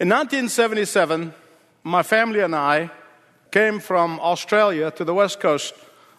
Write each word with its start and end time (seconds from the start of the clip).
In 0.00 0.08
1977, 0.08 1.34
my 1.84 2.02
family 2.02 2.40
and 2.40 2.56
I 2.56 2.90
came 3.50 3.80
from 3.80 4.18
Australia 4.20 4.90
to 4.92 5.04
the 5.04 5.12
west 5.12 5.40
coast 5.40 5.74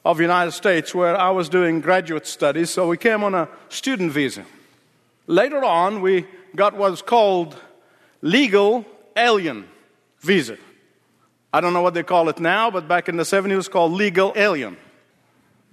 of 0.06 0.18
the 0.18 0.24
United 0.24 0.52
States 0.52 0.94
where 0.94 1.18
I 1.18 1.32
was 1.32 1.50
doing 1.50 1.82
graduate 1.82 2.28
studies, 2.28 2.70
so 2.70 2.88
we 2.88 2.98
came 2.98 3.24
on 3.24 3.34
a 3.34 3.50
student 3.70 4.12
visa. 4.12 4.46
Later 5.26 5.64
on, 5.64 6.02
we 6.02 6.28
got 6.56 6.78
what's 6.78 7.02
called 7.02 7.60
legal 8.22 8.86
alien 9.18 9.68
visa. 10.20 10.58
I 11.52 11.60
don't 11.60 11.74
know 11.74 11.82
what 11.82 11.96
they 11.96 12.04
call 12.04 12.30
it 12.30 12.40
now, 12.40 12.70
but 12.70 12.88
back 12.88 13.10
in 13.10 13.18
the 13.18 13.24
70s 13.24 13.50
it 13.50 13.56
was 13.56 13.68
called 13.68 13.94
legal 13.94 14.32
alien. 14.36 14.78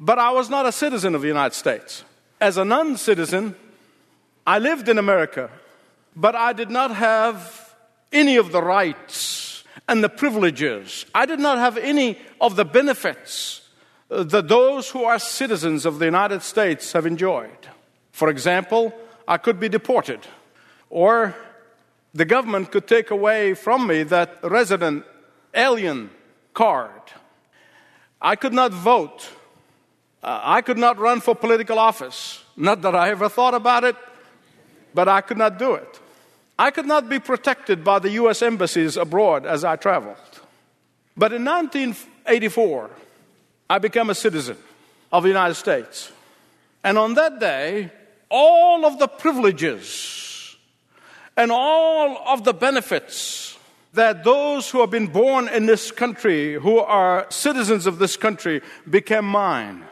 But 0.00 0.18
I 0.18 0.30
was 0.30 0.48
not 0.48 0.64
a 0.64 0.72
citizen 0.72 1.14
of 1.14 1.20
the 1.20 1.28
United 1.28 1.54
States. 1.54 2.04
As 2.40 2.56
a 2.56 2.64
non 2.64 2.96
citizen, 2.96 3.54
I 4.46 4.60
lived 4.60 4.88
in 4.88 4.96
America, 4.96 5.50
but 6.16 6.34
I 6.34 6.54
did 6.54 6.70
not 6.70 6.94
have 6.94 7.67
any 8.12 8.36
of 8.36 8.52
the 8.52 8.62
rights 8.62 9.64
and 9.88 10.02
the 10.02 10.08
privileges. 10.08 11.06
I 11.14 11.26
did 11.26 11.40
not 11.40 11.58
have 11.58 11.76
any 11.76 12.18
of 12.40 12.56
the 12.56 12.64
benefits 12.64 13.62
that 14.08 14.48
those 14.48 14.90
who 14.90 15.04
are 15.04 15.18
citizens 15.18 15.84
of 15.84 15.98
the 15.98 16.06
United 16.06 16.42
States 16.42 16.92
have 16.92 17.06
enjoyed. 17.06 17.68
For 18.12 18.30
example, 18.30 18.92
I 19.26 19.36
could 19.36 19.60
be 19.60 19.68
deported, 19.68 20.20
or 20.90 21.34
the 22.14 22.24
government 22.24 22.72
could 22.72 22.86
take 22.86 23.10
away 23.10 23.54
from 23.54 23.86
me 23.86 24.02
that 24.04 24.38
resident 24.42 25.04
alien 25.54 26.10
card. 26.54 26.90
I 28.20 28.34
could 28.36 28.54
not 28.54 28.72
vote. 28.72 29.28
Uh, 30.22 30.40
I 30.42 30.62
could 30.62 30.78
not 30.78 30.98
run 30.98 31.20
for 31.20 31.34
political 31.34 31.78
office. 31.78 32.42
Not 32.56 32.82
that 32.82 32.94
I 32.94 33.10
ever 33.10 33.28
thought 33.28 33.54
about 33.54 33.84
it, 33.84 33.96
but 34.94 35.06
I 35.06 35.20
could 35.20 35.38
not 35.38 35.58
do 35.58 35.74
it. 35.74 36.00
I 36.58 36.70
could 36.70 36.86
not 36.86 37.08
be 37.08 37.20
protected 37.20 37.84
by 37.84 38.00
the 38.00 38.10
U.S. 38.10 38.42
embassies 38.42 38.96
abroad 38.96 39.46
as 39.46 39.62
I 39.62 39.76
traveled. 39.76 40.16
But 41.16 41.32
in 41.32 41.44
1984, 41.44 42.90
I 43.70 43.78
became 43.78 44.10
a 44.10 44.14
citizen 44.14 44.56
of 45.12 45.22
the 45.22 45.28
United 45.28 45.54
States. 45.54 46.10
And 46.82 46.98
on 46.98 47.14
that 47.14 47.38
day, 47.38 47.90
all 48.28 48.84
of 48.84 48.98
the 48.98 49.08
privileges 49.08 50.56
and 51.36 51.52
all 51.52 52.18
of 52.26 52.44
the 52.44 52.52
benefits 52.52 53.56
that 53.94 54.24
those 54.24 54.68
who 54.70 54.80
have 54.80 54.90
been 54.90 55.06
born 55.06 55.48
in 55.48 55.66
this 55.66 55.90
country, 55.90 56.54
who 56.54 56.78
are 56.78 57.26
citizens 57.30 57.86
of 57.86 57.98
this 57.98 58.16
country, 58.16 58.60
became 58.88 59.24
mine. 59.24 59.84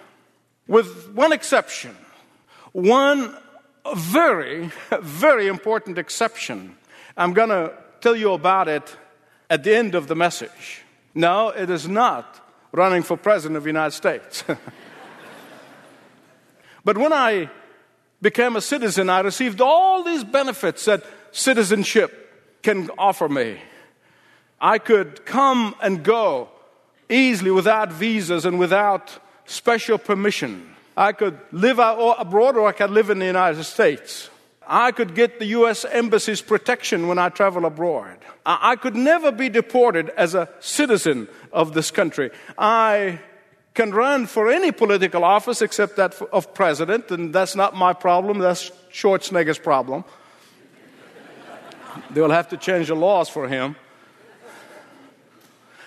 With 0.68 1.12
one 1.12 1.32
exception, 1.32 1.96
one 2.72 3.36
very, 3.94 4.70
very 5.00 5.46
important 5.46 5.98
exception. 5.98 6.76
I'm 7.16 7.32
going 7.32 7.50
to 7.50 7.72
tell 8.00 8.16
you 8.16 8.32
about 8.32 8.68
it 8.68 8.96
at 9.48 9.64
the 9.64 9.74
end 9.74 9.94
of 9.94 10.06
the 10.06 10.14
message. 10.14 10.82
No, 11.14 11.48
it 11.48 11.70
is 11.70 11.88
not 11.88 12.40
running 12.72 13.02
for 13.02 13.16
president 13.16 13.56
of 13.56 13.62
the 13.62 13.70
United 13.70 13.92
States. 13.92 14.44
but 16.84 16.98
when 16.98 17.12
I 17.12 17.50
became 18.20 18.56
a 18.56 18.60
citizen, 18.60 19.08
I 19.08 19.20
received 19.20 19.60
all 19.60 20.02
these 20.02 20.24
benefits 20.24 20.84
that 20.84 21.04
citizenship 21.32 22.62
can 22.62 22.90
offer 22.98 23.28
me. 23.28 23.58
I 24.60 24.78
could 24.78 25.24
come 25.24 25.74
and 25.80 26.02
go 26.02 26.48
easily 27.08 27.50
without 27.50 27.92
visas 27.92 28.44
and 28.44 28.58
without 28.58 29.18
special 29.44 29.98
permission. 29.98 30.75
I 30.96 31.12
could 31.12 31.38
live 31.52 31.78
abroad 31.78 32.56
or 32.56 32.66
I 32.66 32.72
could 32.72 32.90
live 32.90 33.10
in 33.10 33.18
the 33.18 33.26
United 33.26 33.64
States. 33.64 34.30
I 34.66 34.90
could 34.92 35.14
get 35.14 35.38
the 35.38 35.46
U.S. 35.46 35.84
Embassy's 35.84 36.42
protection 36.42 37.06
when 37.06 37.18
I 37.18 37.28
travel 37.28 37.66
abroad. 37.66 38.18
I 38.44 38.76
could 38.76 38.96
never 38.96 39.30
be 39.30 39.48
deported 39.48 40.08
as 40.10 40.34
a 40.34 40.48
citizen 40.60 41.28
of 41.52 41.72
this 41.74 41.90
country. 41.90 42.30
I 42.58 43.20
can 43.74 43.92
run 43.92 44.26
for 44.26 44.50
any 44.50 44.72
political 44.72 45.22
office 45.22 45.62
except 45.62 45.96
that 45.96 46.20
of 46.32 46.54
president, 46.54 47.10
and 47.10 47.32
that's 47.32 47.54
not 47.54 47.76
my 47.76 47.92
problem, 47.92 48.38
that's 48.38 48.72
Schwarzenegger's 48.90 49.58
problem. 49.58 50.04
they 52.10 52.20
will 52.20 52.30
have 52.30 52.48
to 52.48 52.56
change 52.56 52.88
the 52.88 52.96
laws 52.96 53.28
for 53.28 53.48
him. 53.48 53.76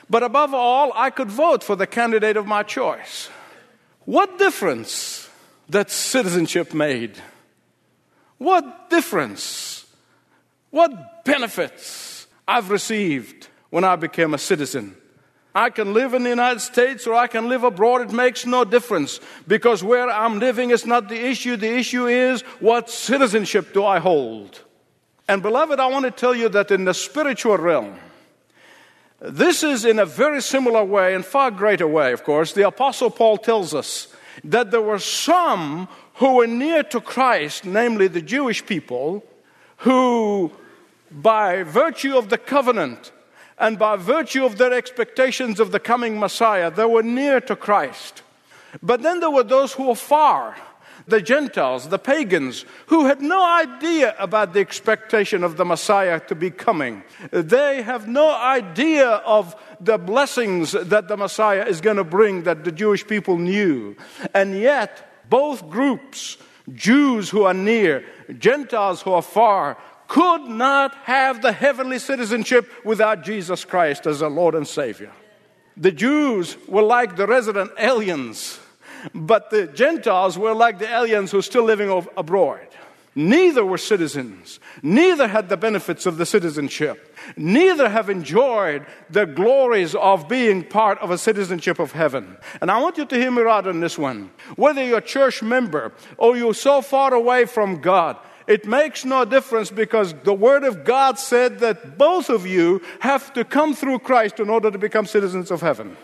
But 0.09 0.23
above 0.23 0.53
all, 0.53 0.91
I 0.95 1.09
could 1.09 1.29
vote 1.29 1.63
for 1.63 1.75
the 1.75 1.87
candidate 1.87 2.37
of 2.37 2.45
my 2.45 2.63
choice. 2.63 3.29
What 4.09 4.39
difference 4.39 5.29
that 5.69 5.91
citizenship 5.91 6.73
made? 6.73 7.15
What 8.39 8.89
difference? 8.89 9.85
What 10.71 11.23
benefits 11.23 12.25
I've 12.47 12.71
received 12.71 13.49
when 13.69 13.83
I 13.83 13.97
became 13.97 14.33
a 14.33 14.39
citizen? 14.39 14.97
I 15.53 15.69
can 15.69 15.93
live 15.93 16.15
in 16.15 16.23
the 16.23 16.29
United 16.29 16.61
States 16.61 17.05
or 17.05 17.13
I 17.13 17.27
can 17.27 17.49
live 17.49 17.63
abroad. 17.63 18.01
It 18.01 18.11
makes 18.11 18.47
no 18.47 18.65
difference 18.65 19.19
because 19.47 19.83
where 19.83 20.09
I'm 20.09 20.39
living 20.39 20.71
is 20.71 20.87
not 20.87 21.07
the 21.07 21.27
issue. 21.27 21.55
The 21.55 21.77
issue 21.77 22.07
is 22.07 22.41
what 22.59 22.89
citizenship 22.89 23.73
do 23.73 23.85
I 23.85 23.99
hold? 23.99 24.59
And 25.27 25.43
beloved, 25.43 25.79
I 25.79 25.85
want 25.85 26.05
to 26.05 26.11
tell 26.11 26.33
you 26.33 26.49
that 26.49 26.71
in 26.71 26.85
the 26.85 26.95
spiritual 26.95 27.59
realm, 27.59 27.99
this 29.21 29.63
is 29.63 29.85
in 29.85 29.99
a 29.99 30.05
very 30.05 30.41
similar 30.41 30.83
way, 30.83 31.13
and 31.13 31.25
far 31.25 31.51
greater 31.51 31.87
way, 31.87 32.13
of 32.13 32.23
course. 32.23 32.53
The 32.53 32.67
Apostle 32.67 33.09
Paul 33.09 33.37
tells 33.37 33.73
us 33.73 34.07
that 34.43 34.71
there 34.71 34.81
were 34.81 34.99
some 34.99 35.87
who 36.15 36.35
were 36.35 36.47
near 36.47 36.83
to 36.83 37.01
Christ, 37.01 37.65
namely 37.65 38.07
the 38.07 38.21
Jewish 38.21 38.65
people, 38.65 39.23
who, 39.77 40.51
by 41.11 41.63
virtue 41.63 42.17
of 42.17 42.29
the 42.29 42.37
covenant 42.37 43.11
and 43.57 43.77
by 43.77 43.97
virtue 43.97 44.45
of 44.45 44.57
their 44.57 44.73
expectations 44.73 45.59
of 45.59 45.71
the 45.71 45.79
coming 45.79 46.19
Messiah, 46.19 46.71
they 46.71 46.85
were 46.85 47.03
near 47.03 47.41
to 47.41 47.55
Christ. 47.55 48.21
But 48.81 49.01
then 49.01 49.19
there 49.19 49.29
were 49.29 49.43
those 49.43 49.73
who 49.73 49.87
were 49.87 49.95
far 49.95 50.55
the 51.07 51.21
Gentiles, 51.21 51.89
the 51.89 51.99
pagans, 51.99 52.65
who 52.87 53.05
had 53.05 53.21
no 53.21 53.43
idea 53.43 54.15
about 54.19 54.53
the 54.53 54.59
expectation 54.59 55.43
of 55.43 55.57
the 55.57 55.65
Messiah 55.65 56.19
to 56.21 56.35
be 56.35 56.51
coming. 56.51 57.03
They 57.31 57.81
have 57.81 58.07
no 58.07 58.33
idea 58.33 59.07
of 59.07 59.55
the 59.79 59.97
blessings 59.97 60.71
that 60.71 61.07
the 61.07 61.17
Messiah 61.17 61.65
is 61.65 61.81
going 61.81 61.97
to 61.97 62.03
bring 62.03 62.43
that 62.43 62.63
the 62.63 62.71
Jewish 62.71 63.05
people 63.05 63.37
knew. 63.37 63.95
And 64.33 64.59
yet, 64.59 65.29
both 65.29 65.69
groups, 65.69 66.37
Jews 66.73 67.29
who 67.29 67.43
are 67.43 67.53
near, 67.53 68.05
Gentiles 68.37 69.01
who 69.01 69.13
are 69.13 69.21
far, 69.21 69.77
could 70.07 70.41
not 70.41 70.95
have 71.03 71.41
the 71.41 71.51
heavenly 71.51 71.99
citizenship 71.99 72.69
without 72.83 73.23
Jesus 73.23 73.63
Christ 73.63 74.07
as 74.07 74.21
a 74.21 74.27
Lord 74.27 74.55
and 74.55 74.67
Savior. 74.67 75.11
The 75.77 75.91
Jews 75.91 76.57
were 76.67 76.81
like 76.81 77.15
the 77.15 77.27
resident 77.27 77.71
aliens 77.77 78.59
but 79.13 79.49
the 79.49 79.67
Gentiles 79.67 80.37
were 80.37 80.53
like 80.53 80.79
the 80.79 80.89
aliens 80.89 81.31
who 81.31 81.37
were 81.37 81.43
still 81.43 81.63
living 81.63 81.89
abroad. 82.17 82.67
Neither 83.15 83.65
were 83.65 83.77
citizens. 83.77 84.59
Neither 84.83 85.27
had 85.27 85.49
the 85.49 85.57
benefits 85.57 86.05
of 86.05 86.17
the 86.17 86.25
citizenship. 86.25 87.17
Neither 87.35 87.89
have 87.89 88.09
enjoyed 88.09 88.85
the 89.09 89.25
glories 89.25 89.95
of 89.95 90.29
being 90.29 90.63
part 90.63 90.99
of 90.99 91.11
a 91.11 91.17
citizenship 91.17 91.79
of 91.79 91.91
heaven. 91.91 92.37
And 92.61 92.69
I 92.69 92.79
want 92.79 92.97
you 92.97 93.05
to 93.05 93.15
hear 93.17 93.31
me 93.31 93.41
right 93.41 93.65
on 93.65 93.79
this 93.79 93.97
one. 93.97 94.31
Whether 94.55 94.85
you're 94.85 94.99
a 94.99 95.01
church 95.01 95.41
member 95.41 95.91
or 96.17 96.37
you're 96.37 96.53
so 96.53 96.81
far 96.81 97.13
away 97.13 97.45
from 97.45 97.81
God, 97.81 98.17
it 98.47 98.65
makes 98.65 99.03
no 99.03 99.25
difference 99.25 99.69
because 99.69 100.13
the 100.23 100.33
Word 100.33 100.63
of 100.63 100.83
God 100.83 101.19
said 101.19 101.59
that 101.59 101.97
both 101.97 102.29
of 102.29 102.47
you 102.47 102.81
have 102.99 103.33
to 103.33 103.43
come 103.43 103.75
through 103.75 103.99
Christ 103.99 104.39
in 104.39 104.49
order 104.49 104.71
to 104.71 104.77
become 104.77 105.05
citizens 105.05 105.51
of 105.51 105.61
heaven 105.61 105.97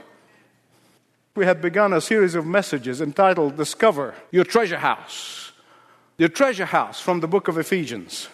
we 1.36 1.46
had 1.46 1.62
begun 1.62 1.92
a 1.92 2.00
series 2.00 2.34
of 2.34 2.46
messages 2.46 3.02
entitled 3.02 3.58
Discover 3.58 4.16
Your 4.32 4.46
Treasure 4.46 4.78
House. 4.78 5.52
Your 6.18 6.30
treasure 6.30 6.66
house 6.66 7.02
from 7.02 7.20
the 7.20 7.28
book 7.28 7.50
of 7.50 7.58
Ephesians. 7.58 8.30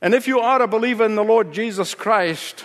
And 0.00 0.14
if 0.14 0.26
you 0.26 0.40
are 0.40 0.62
a 0.62 0.66
believer 0.66 1.04
in 1.04 1.14
the 1.14 1.22
Lord 1.22 1.52
Jesus 1.52 1.94
Christ, 1.94 2.64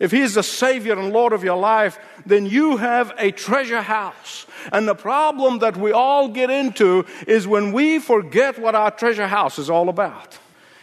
if 0.00 0.10
He 0.10 0.22
is 0.22 0.34
the 0.34 0.42
Savior 0.42 0.98
and 0.98 1.12
Lord 1.12 1.32
of 1.32 1.44
your 1.44 1.56
life, 1.56 2.00
then 2.26 2.46
you 2.46 2.78
have 2.78 3.12
a 3.16 3.30
treasure 3.30 3.80
house. 3.80 4.44
And 4.72 4.88
the 4.88 4.96
problem 4.96 5.60
that 5.60 5.76
we 5.76 5.92
all 5.92 6.28
get 6.28 6.50
into 6.50 7.06
is 7.28 7.46
when 7.46 7.72
we 7.72 8.00
forget 8.00 8.58
what 8.58 8.74
our 8.74 8.90
treasure 8.90 9.28
house 9.28 9.56
is 9.60 9.70
all 9.70 9.88
about. 9.88 10.36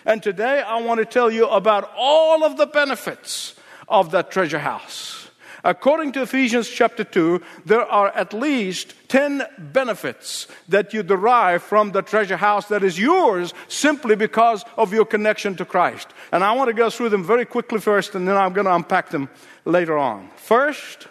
And 0.05 0.23
today 0.23 0.61
I 0.61 0.81
want 0.81 0.99
to 0.99 1.05
tell 1.05 1.29
you 1.29 1.45
about 1.47 1.91
all 1.97 2.45
of 2.45 2.55
the 2.55 2.67
benefits 2.67 3.55
of 3.89 4.11
that 4.11 4.31
treasure 4.31 4.59
house. 4.59 5.22
According 5.63 6.11
to 6.13 6.23
Ephesians 6.23 6.67
chapter 6.67 7.05
2, 7.05 7.41
there 7.65 7.85
are 7.85 8.09
at 8.09 8.33
least 8.33 8.95
10 9.07 9.43
benefits 9.57 10.47
that 10.67 10.93
you 10.93 11.03
derive 11.03 11.63
from 11.63 11.91
the 11.91 12.01
treasure 12.01 12.35
house 12.35 12.67
that 12.67 12.83
is 12.83 12.99
yours 12.99 13.53
simply 13.69 14.15
because 14.15 14.65
of 14.77 14.91
your 14.91 15.05
connection 15.05 15.55
to 15.55 15.65
Christ. 15.65 16.09
And 16.33 16.43
I 16.43 16.51
want 16.51 16.67
to 16.67 16.73
go 16.73 16.89
through 16.89 17.09
them 17.09 17.23
very 17.23 17.45
quickly 17.45 17.79
first, 17.79 18.13
and 18.13 18.27
then 18.27 18.35
I'm 18.35 18.51
going 18.51 18.65
to 18.65 18.75
unpack 18.75 19.09
them 19.09 19.29
later 19.63 19.97
on. 19.97 20.29
First, 20.35 21.07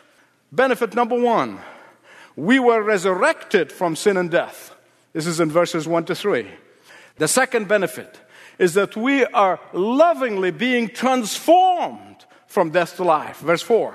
benefit 0.50 0.94
number 0.94 1.19
one 1.19 1.58
we 2.37 2.58
were 2.58 2.82
resurrected 2.82 3.70
from 3.70 3.94
sin 3.94 4.16
and 4.16 4.31
death. 4.31 4.75
This 5.12 5.26
is 5.26 5.40
in 5.40 5.50
verses 5.50 5.87
1 5.87 6.06
to 6.06 6.14
3. 6.14 6.46
The 7.16 7.28
second 7.28 7.69
benefit 7.69 8.20
is 8.58 8.75
that 8.75 8.96
we 8.96 9.25
are 9.26 9.60
lovingly 9.72 10.50
being 10.50 10.88
transformed 10.88 12.25
from 12.46 12.70
death 12.70 12.96
to 12.96 13.04
life. 13.04 13.40
Verse 13.40 13.62
4. 13.62 13.94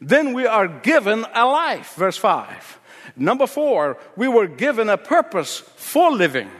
Then 0.00 0.32
we 0.32 0.46
are 0.46 0.68
given 0.68 1.24
a 1.34 1.44
life. 1.46 1.94
Verse 1.94 2.16
5. 2.16 2.80
Number 3.16 3.46
four, 3.46 3.98
we 4.16 4.28
were 4.28 4.46
given 4.46 4.88
a 4.88 4.98
purpose 4.98 5.60
for 5.76 6.10
living. 6.10 6.50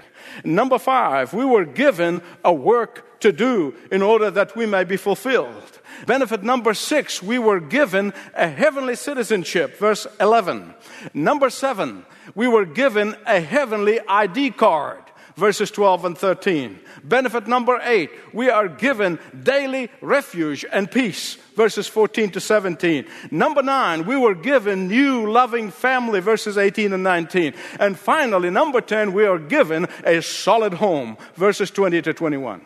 Number 0.45 0.79
five, 0.79 1.33
we 1.33 1.45
were 1.45 1.65
given 1.65 2.23
a 2.45 2.53
work 2.53 3.21
to 3.21 3.33
do 3.33 3.75
in 3.91 4.03
order 4.03 4.31
that 4.31 4.55
we 4.57 4.67
may 4.67 4.85
be 4.85 4.97
fulfilled. 4.97 5.81
Benefit 6.07 6.43
number 6.43 6.75
six, 6.75 7.23
we 7.23 7.39
were 7.39 7.61
given 7.61 8.13
a 8.35 8.49
heavenly 8.49 8.97
citizenship. 8.97 9.79
Verse 9.79 10.07
11. 10.21 10.75
Number 11.15 11.49
seven, 11.49 12.05
we 12.35 12.49
were 12.49 12.67
given 12.67 13.17
a 13.27 13.41
heavenly 13.41 14.01
ID 14.07 14.51
card. 14.53 15.03
Verses 15.37 15.71
12 15.71 16.05
and 16.07 16.19
13. 16.19 16.81
Benefit 17.05 17.47
number 17.47 17.79
eight, 17.83 18.11
we 18.33 18.49
are 18.49 18.69
given 18.69 19.19
daily 19.43 19.91
refuge 20.01 20.65
and 20.73 20.91
peace. 20.91 21.35
Verses 21.55 21.87
14 21.87 22.31
to 22.31 22.41
17. 22.41 23.05
Number 23.31 23.63
nine, 23.63 24.07
we 24.07 24.17
were 24.17 24.35
given 24.35 24.89
new 24.89 25.31
loving 25.31 25.71
family. 25.71 26.21
Verses 26.21 26.57
18 26.57 26.95
and 26.95 27.03
19. 27.03 27.53
And 27.79 27.99
finally, 27.99 28.49
number 28.49 28.81
10, 28.81 29.13
we 29.13 29.27
are 29.27 29.39
given 29.39 29.87
a 30.05 30.23
solid 30.23 30.75
home. 30.75 31.19
Verses 31.35 31.71
20 31.71 32.01
to 32.01 32.15
21. 32.15 32.63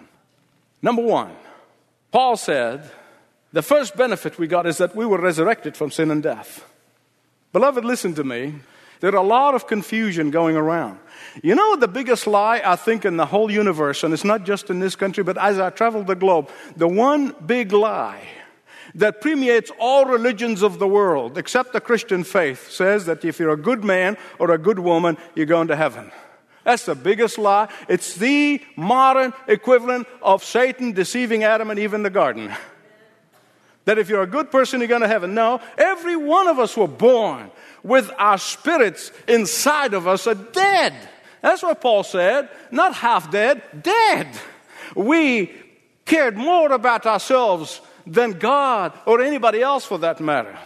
Number 0.81 1.03
one, 1.03 1.35
Paul 2.13 2.37
said, 2.37 2.89
the 3.53 3.63
first 3.63 3.97
benefit 3.97 4.39
we 4.39 4.47
got 4.47 4.67
is 4.67 4.79
that 4.79 4.95
we 4.95 5.05
were 5.05 5.21
resurrected 5.21 5.77
from 5.77 5.91
sin 5.91 6.13
and 6.13 6.23
death. 6.23 6.65
Beloved, 7.53 7.85
listen 7.85 8.15
to 8.15 8.23
me. 8.23 8.55
There 9.01 9.13
are 9.13 9.17
a 9.17 9.27
lot 9.27 9.55
of 9.55 9.67
confusion 9.67 10.31
going 10.31 10.57
around. 10.57 10.99
You 11.43 11.55
know 11.55 11.77
the 11.77 11.89
biggest 11.89 12.27
lie, 12.27 12.61
I 12.65 12.77
think, 12.77 13.05
in 13.05 13.17
the 13.17 13.27
whole 13.27 13.51
universe, 13.51 14.05
and 14.05 14.13
it's 14.13 14.25
not 14.25 14.45
just 14.45 14.71
in 14.71 14.81
this 14.81 14.95
country, 14.95 15.25
but 15.25 15.39
as 15.39 15.59
I 15.59 15.71
travel 15.71 16.03
the 16.03 16.15
globe, 16.15 16.51
the 16.77 16.89
one 16.89 17.35
big 17.47 17.73
lie 17.73 18.23
that 18.95 19.21
permeates 19.21 19.71
all 19.79 20.05
religions 20.05 20.63
of 20.63 20.79
the 20.79 20.89
world, 20.89 21.39
except 21.39 21.73
the 21.73 21.81
Christian 21.81 22.25
faith, 22.25 22.71
says 22.71 23.07
that 23.07 23.25
if 23.25 23.39
you're 23.39 23.53
a 23.53 23.57
good 23.57 23.85
man 23.85 24.17
or 24.39 24.51
a 24.51 24.59
good 24.59 24.79
woman, 24.79 25.17
you're 25.35 25.47
going 25.47 25.69
to 25.69 25.77
heaven. 25.77 26.11
That's 26.65 26.85
the 26.85 26.95
biggest 26.95 27.39
lie. 27.39 27.73
It's 27.89 28.15
the 28.15 28.61
modern 28.77 29.33
equivalent 29.47 30.07
of 30.21 30.45
Satan 30.45 30.93
deceiving 30.93 31.45
Adam 31.45 31.71
and 31.71 31.79
Eve 31.79 31.95
in 31.95 32.03
the 32.03 32.11
garden. 32.11 32.53
That 33.87 33.99
if 33.99 34.09
you're 34.09 34.23
a 34.23 34.27
good 34.27 34.51
person, 34.51 34.81
you're 34.81 34.89
going 34.89 35.01
to 35.01 35.09
heaven. 35.09 35.35
No, 35.35 35.61
every 35.79 36.17
one 36.17 36.49
of 36.49 36.59
us 36.59 36.77
were 36.77 36.87
born 36.87 37.51
with 37.83 38.11
our 38.19 38.39
spirits 38.39 39.13
inside 39.29 39.95
of 39.95 40.07
us 40.07 40.27
are 40.27 40.35
dead. 40.35 40.95
That's 41.43 41.63
what 41.63 41.81
Paul 41.81 42.03
said. 42.03 42.49
Not 42.71 42.95
half 42.95 43.31
dead, 43.31 43.63
dead. 43.83 44.29
We 44.95 45.53
cared 46.05 46.37
more 46.37 46.73
about 46.73 47.07
ourselves 47.07 47.81
than 48.07 48.33
God 48.33 48.99
or 49.07 49.21
anybody 49.21 49.63
else 49.63 49.85
for 49.85 49.99
that 49.99 50.21
matter. 50.21 50.59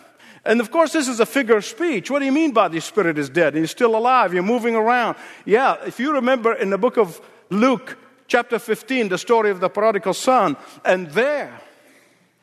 And 0.44 0.60
of 0.60 0.70
course, 0.70 0.92
this 0.92 1.08
is 1.08 1.20
a 1.20 1.26
figure 1.26 1.56
of 1.56 1.64
speech. 1.64 2.10
What 2.10 2.18
do 2.18 2.26
you 2.26 2.32
mean 2.32 2.52
by 2.52 2.68
the 2.68 2.80
spirit 2.80 3.18
is 3.18 3.30
dead? 3.30 3.54
He's 3.54 3.70
still 3.70 3.96
alive. 3.96 4.34
You're 4.34 4.42
moving 4.42 4.76
around. 4.76 5.16
Yeah, 5.44 5.76
if 5.86 5.98
you 5.98 6.12
remember 6.12 6.52
in 6.52 6.70
the 6.70 6.78
book 6.78 6.98
of 6.98 7.20
Luke, 7.50 7.96
chapter 8.26 8.58
15, 8.58 9.08
the 9.08 9.18
story 9.18 9.50
of 9.50 9.60
the 9.60 9.70
prodigal 9.70 10.12
son, 10.12 10.56
and 10.84 11.10
there, 11.10 11.60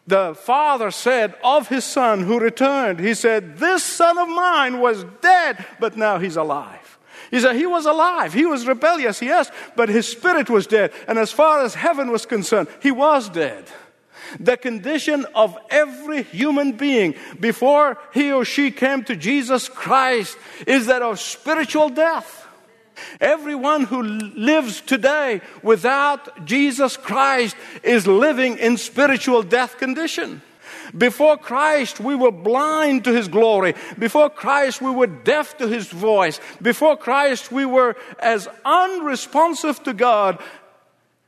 the 0.07 0.35
father 0.35 0.91
said 0.91 1.35
of 1.43 1.67
his 1.67 1.85
son 1.85 2.21
who 2.21 2.39
returned, 2.39 2.99
he 2.99 3.13
said, 3.13 3.57
This 3.57 3.83
son 3.83 4.17
of 4.17 4.27
mine 4.27 4.79
was 4.79 5.05
dead, 5.21 5.65
but 5.79 5.95
now 5.95 6.19
he's 6.19 6.35
alive. 6.35 6.99
He 7.29 7.39
said, 7.39 7.55
He 7.55 7.65
was 7.65 7.85
alive. 7.85 8.33
He 8.33 8.45
was 8.45 8.67
rebellious, 8.67 9.21
yes, 9.21 9.51
but 9.75 9.89
his 9.89 10.07
spirit 10.07 10.49
was 10.49 10.67
dead. 10.67 10.91
And 11.07 11.17
as 11.17 11.31
far 11.31 11.63
as 11.63 11.75
heaven 11.75 12.11
was 12.11 12.25
concerned, 12.25 12.67
he 12.81 12.91
was 12.91 13.29
dead. 13.29 13.65
The 14.39 14.57
condition 14.57 15.25
of 15.35 15.57
every 15.69 16.23
human 16.23 16.73
being 16.73 17.15
before 17.39 17.97
he 18.13 18.31
or 18.31 18.45
she 18.45 18.71
came 18.71 19.03
to 19.05 19.15
Jesus 19.15 19.67
Christ 19.67 20.37
is 20.65 20.87
that 20.87 21.01
of 21.01 21.19
spiritual 21.19 21.89
death. 21.89 22.40
Everyone 23.19 23.83
who 23.83 24.01
lives 24.01 24.81
today 24.81 25.41
without 25.63 26.45
Jesus 26.45 26.97
Christ 26.97 27.55
is 27.83 28.07
living 28.07 28.57
in 28.57 28.77
spiritual 28.77 29.43
death 29.43 29.77
condition. 29.77 30.41
Before 30.97 31.37
Christ, 31.37 31.99
we 31.99 32.15
were 32.15 32.31
blind 32.31 33.05
to 33.05 33.13
His 33.13 33.27
glory. 33.27 33.75
Before 33.97 34.29
Christ, 34.29 34.81
we 34.81 34.91
were 34.91 35.07
deaf 35.07 35.57
to 35.57 35.67
His 35.67 35.87
voice. 35.87 36.39
Before 36.61 36.97
Christ, 36.97 37.51
we 37.51 37.65
were 37.65 37.95
as 38.19 38.47
unresponsive 38.65 39.81
to 39.83 39.93
God 39.93 40.39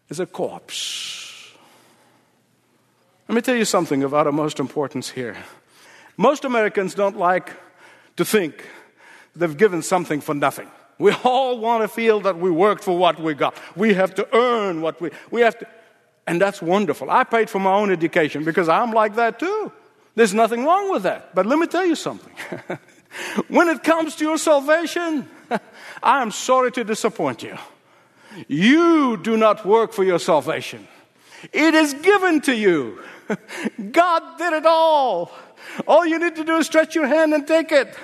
as 0.10 0.20
a 0.20 0.26
corpse. 0.26 1.52
Let 3.28 3.36
me 3.36 3.42
tell 3.42 3.56
you 3.56 3.66
something 3.66 4.04
of 4.04 4.14
uttermost 4.14 4.60
importance 4.60 5.10
here. 5.10 5.38
Most 6.18 6.46
Americans 6.46 6.94
don't 6.94 7.18
like 7.18 7.52
to 8.18 8.26
think 8.26 8.68
they've 9.36 9.58
given 9.58 9.82
something 9.82 10.22
for 10.22 10.36
nothing. 10.36 10.70
We 11.00 11.12
all 11.24 11.58
want 11.58 11.84
to 11.84 11.88
feel 11.88 12.22
that 12.22 12.38
we 12.38 12.52
worked 12.52 12.84
for 12.84 12.98
what 12.98 13.20
we 13.20 13.34
got. 13.34 13.56
We 13.76 13.94
have 13.94 14.16
to 14.16 14.28
earn 14.36 14.82
what 14.82 15.02
we, 15.02 15.12
we 15.32 15.42
have 15.42 15.58
to, 15.60 15.68
and 16.28 16.40
that's 16.40 16.62
wonderful. 16.62 17.10
I 17.10 17.24
paid 17.24 17.50
for 17.50 17.60
my 17.60 17.74
own 17.74 17.92
education 17.92 18.44
because 18.44 18.70
I'm 18.70 18.92
like 18.92 19.16
that 19.16 19.40
too. 19.40 19.72
There's 20.16 20.34
nothing 20.34 20.64
wrong 20.66 20.92
with 20.92 21.04
that. 21.04 21.34
But 21.34 21.46
let 21.46 21.58
me 21.58 21.68
tell 21.68 21.86
you 21.86 21.96
something. 21.96 22.34
when 23.48 23.68
it 23.68 23.84
comes 23.84 24.16
to 24.18 24.26
your 24.26 24.38
salvation, 24.38 25.28
I 26.04 26.22
am 26.22 26.32
sorry 26.32 26.72
to 26.74 26.84
disappoint 26.84 27.44
you. 27.44 27.58
You 28.48 29.18
do 29.18 29.38
not 29.38 29.66
work 29.66 29.94
for 29.94 30.04
your 30.04 30.20
salvation. 30.20 30.88
It 31.52 31.74
is 31.74 31.94
given 31.96 32.42
to 32.42 32.56
you. 32.56 33.02
God 33.92 34.38
did 34.38 34.54
it 34.54 34.66
all. 34.66 35.32
All 35.88 36.06
you 36.06 36.20
need 36.20 36.36
to 36.36 36.44
do 36.44 36.58
is 36.58 36.68
stretch 36.68 36.96
your 36.96 37.08
hand 37.08 37.34
and 37.34 37.48
take 37.48 37.72
it. 37.72 37.96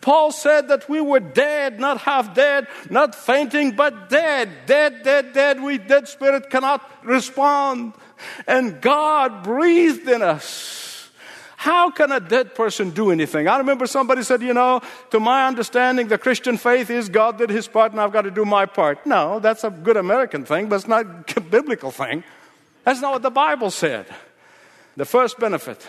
Paul 0.00 0.30
said 0.32 0.68
that 0.68 0.88
we 0.88 1.00
were 1.00 1.20
dead, 1.20 1.80
not 1.80 2.00
half 2.02 2.34
dead, 2.34 2.68
not 2.90 3.14
fainting, 3.14 3.72
but 3.72 4.08
dead. 4.08 4.48
Dead, 4.66 5.02
dead, 5.02 5.32
dead. 5.32 5.62
We 5.62 5.78
dead 5.78 6.08
spirit 6.08 6.50
cannot 6.50 6.82
respond. 7.04 7.94
And 8.46 8.80
God 8.80 9.42
breathed 9.42 10.08
in 10.08 10.22
us. 10.22 11.10
How 11.56 11.90
can 11.90 12.12
a 12.12 12.20
dead 12.20 12.54
person 12.54 12.90
do 12.90 13.10
anything? 13.10 13.48
I 13.48 13.58
remember 13.58 13.88
somebody 13.88 14.22
said, 14.22 14.42
you 14.42 14.54
know, 14.54 14.80
to 15.10 15.18
my 15.18 15.48
understanding, 15.48 16.06
the 16.06 16.16
Christian 16.16 16.56
faith 16.56 16.88
is 16.88 17.08
God 17.08 17.36
did 17.36 17.50
his 17.50 17.66
part 17.66 17.90
and 17.90 18.00
I've 18.00 18.12
got 18.12 18.22
to 18.22 18.30
do 18.30 18.44
my 18.44 18.64
part. 18.64 19.04
No, 19.04 19.40
that's 19.40 19.64
a 19.64 19.70
good 19.70 19.96
American 19.96 20.44
thing, 20.44 20.68
but 20.68 20.76
it's 20.76 20.86
not 20.86 21.04
a 21.36 21.40
biblical 21.40 21.90
thing. 21.90 22.22
That's 22.84 23.00
not 23.00 23.12
what 23.12 23.22
the 23.22 23.30
Bible 23.30 23.72
said. 23.72 24.06
The 24.96 25.04
first 25.04 25.40
benefit 25.40 25.84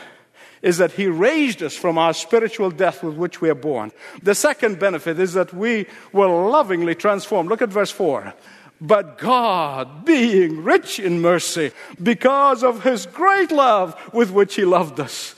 is 0.61 0.77
that 0.77 0.93
He 0.93 1.07
raised 1.07 1.63
us 1.63 1.75
from 1.75 1.97
our 1.97 2.13
spiritual 2.13 2.71
death 2.71 3.03
with 3.03 3.15
which 3.15 3.41
we 3.41 3.49
are 3.49 3.55
born. 3.55 3.91
The 4.21 4.35
second 4.35 4.79
benefit 4.79 5.19
is 5.19 5.33
that 5.33 5.53
we 5.53 5.87
were 6.11 6.27
lovingly 6.27 6.95
transformed. 6.95 7.49
Look 7.49 7.61
at 7.61 7.69
verse 7.69 7.91
4. 7.91 8.33
But 8.81 9.17
God, 9.17 10.05
being 10.05 10.63
rich 10.63 10.99
in 10.99 11.21
mercy, 11.21 11.71
because 12.01 12.63
of 12.63 12.83
His 12.83 13.05
great 13.05 13.51
love 13.51 13.99
with 14.13 14.31
which 14.31 14.55
He 14.55 14.65
loved 14.65 14.99
us. 14.99 15.35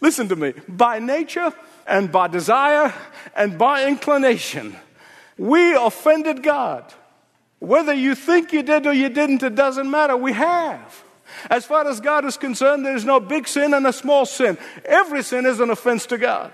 Listen 0.00 0.28
to 0.28 0.36
me. 0.36 0.54
By 0.68 0.98
nature 0.98 1.52
and 1.86 2.10
by 2.12 2.28
desire 2.28 2.94
and 3.36 3.58
by 3.58 3.86
inclination, 3.86 4.76
we 5.36 5.74
offended 5.74 6.42
God. 6.42 6.92
Whether 7.58 7.94
you 7.94 8.14
think 8.14 8.52
you 8.52 8.62
did 8.62 8.86
or 8.86 8.92
you 8.92 9.08
didn't, 9.08 9.42
it 9.42 9.54
doesn't 9.54 9.90
matter. 9.90 10.16
We 10.16 10.32
have. 10.32 11.03
As 11.50 11.64
far 11.64 11.86
as 11.86 12.00
God 12.00 12.24
is 12.24 12.36
concerned, 12.36 12.84
there 12.84 12.96
is 12.96 13.04
no 13.04 13.20
big 13.20 13.46
sin 13.46 13.74
and 13.74 13.86
a 13.86 13.92
small 13.92 14.26
sin. 14.26 14.58
Every 14.84 15.22
sin 15.22 15.46
is 15.46 15.60
an 15.60 15.70
offense 15.70 16.06
to 16.06 16.18
God. 16.18 16.52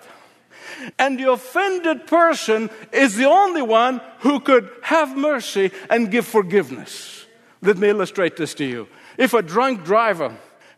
And 0.98 1.18
the 1.18 1.30
offended 1.32 2.06
person 2.06 2.70
is 2.92 3.16
the 3.16 3.26
only 3.26 3.62
one 3.62 4.00
who 4.20 4.40
could 4.40 4.70
have 4.82 5.16
mercy 5.16 5.70
and 5.88 6.10
give 6.10 6.26
forgiveness. 6.26 7.26
Let 7.62 7.78
me 7.78 7.88
illustrate 7.88 8.36
this 8.36 8.54
to 8.54 8.64
you. 8.64 8.88
If 9.18 9.34
a 9.34 9.42
drunk 9.42 9.84
driver 9.84 10.36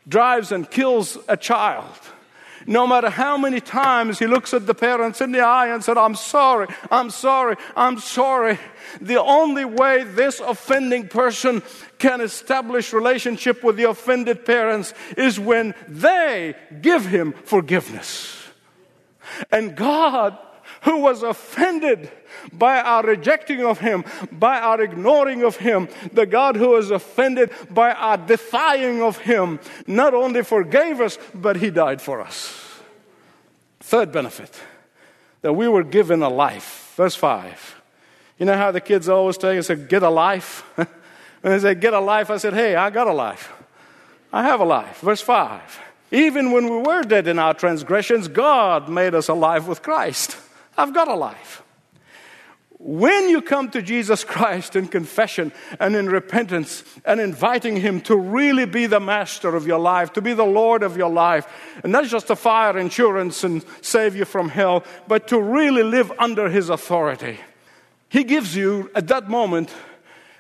drives 0.09 0.51
and 0.51 0.69
kills 0.69 1.19
a 1.29 1.37
child, 1.37 1.87
no 2.67 2.87
matter 2.87 3.11
how 3.11 3.37
many 3.37 3.61
times 3.61 4.19
he 4.19 4.27
looks 4.27 4.55
at 4.55 4.67
the 4.67 4.75
parents 4.75 5.21
in 5.21 5.33
the 5.33 5.41
eye 5.41 5.69
and 5.69 5.83
said, 5.83 5.97
I'm 5.97 6.15
sorry, 6.15 6.69
I'm 6.91 7.11
sorry, 7.11 7.57
I'm 7.77 7.99
sorry. 7.99 8.59
The 9.01 9.21
only 9.21 9.65
way 9.65 10.05
this 10.05 10.41
offending 10.41 11.09
person 11.09 11.63
can 11.99 12.21
establish 12.21 12.93
relationship 12.93 13.63
with 13.63 13.77
the 13.77 13.85
offended 13.85 14.45
parents 14.45 14.95
is 15.17 15.39
when 15.39 15.75
they 15.89 16.55
give 16.81 17.07
him 17.07 17.33
forgiveness. 17.45 18.39
And 19.51 19.77
God, 19.77 20.37
who 20.83 20.99
was 20.99 21.23
offended 21.23 22.11
by 22.53 22.81
our 22.81 23.03
rejecting 23.03 23.65
of 23.65 23.79
him, 23.79 24.05
by 24.31 24.59
our 24.59 24.81
ignoring 24.81 25.43
of 25.43 25.57
him, 25.57 25.89
the 26.13 26.27
God 26.27 26.57
who 26.57 26.71
was 26.71 26.91
offended 26.91 27.51
by 27.71 27.93
our 27.93 28.17
defying 28.17 29.03
of 29.03 29.19
him, 29.19 29.61
not 29.87 30.15
only 30.15 30.43
forgave 30.43 31.01
us, 31.01 31.19
but 31.35 31.57
he 31.57 31.71
died 31.71 32.01
for 32.01 32.21
us. 32.21 32.81
Third 33.81 34.13
benefit, 34.13 34.61
that 35.43 35.53
we 35.53 35.69
were 35.69 35.85
given 35.85 36.23
a 36.23 36.29
life. 36.29 36.95
Verse 36.97 37.15
5. 37.15 37.81
You 38.39 38.47
know 38.47 38.57
how 38.57 38.73
the 38.73 38.81
kids 38.81 39.09
always 39.09 39.37
tell 39.37 39.53
you, 39.53 39.63
say, 39.63 39.77
get 39.77 40.03
a 40.03 40.11
life? 40.11 40.65
When 41.43 41.53
they 41.53 41.59
say, 41.59 41.75
get 41.75 41.93
a 41.93 41.99
life, 41.99 42.31
I 42.31 42.37
said, 42.37 42.55
hey, 42.55 42.77
I 42.77 42.91
got 42.91 43.09
a 43.09 43.13
life. 43.13 43.53
I 44.33 44.45
have 44.45 44.61
a 44.61 44.65
life. 44.65 45.01
Verse 45.01 45.21
5. 45.21 45.81
Even 46.13 46.53
when 46.53 46.71
we 46.71 46.79
were 46.79 47.03
dead 47.03 47.27
in 47.27 47.39
our 47.39 47.53
transgressions, 47.53 48.29
God 48.29 48.89
made 48.89 49.13
us 49.13 49.27
alive 49.27 49.67
with 49.67 49.83
Christ. 49.83 50.37
I've 50.77 50.95
got 50.95 51.09
a 51.09 51.15
life. 51.15 51.63
When 52.85 53.29
you 53.29 53.43
come 53.43 53.71
to 53.71 53.81
Jesus 53.81 54.25
Christ 54.25 54.75
in 54.75 54.89
confession 54.89 55.53
and 55.79 55.95
in 55.95 56.09
repentance 56.09 56.83
and 57.05 57.21
inviting 57.21 57.77
Him 57.77 58.01
to 58.03 58.17
really 58.17 58.67
be 58.67 58.87
the 58.87 58.99
master 58.99 59.55
of 59.55 59.69
your 59.69 59.79
life, 59.79 60.13
to 60.15 60.21
be 60.21 60.35
the 60.35 60.45
Lord 60.45 60.83
of 60.83 60.97
your 60.97 61.09
life, 61.09 61.47
and 61.85 61.93
not 61.93 62.07
just 62.07 62.27
to 62.27 62.35
fire 62.35 62.77
insurance 62.77 63.45
and 63.45 63.65
save 63.83 64.17
you 64.17 64.25
from 64.25 64.49
hell, 64.49 64.83
but 65.07 65.29
to 65.29 65.41
really 65.41 65.85
live 65.85 66.11
under 66.19 66.49
His 66.49 66.71
authority, 66.71 67.39
He 68.09 68.25
gives 68.25 68.57
you 68.57 68.91
at 68.97 69.07
that 69.07 69.31
moment 69.31 69.71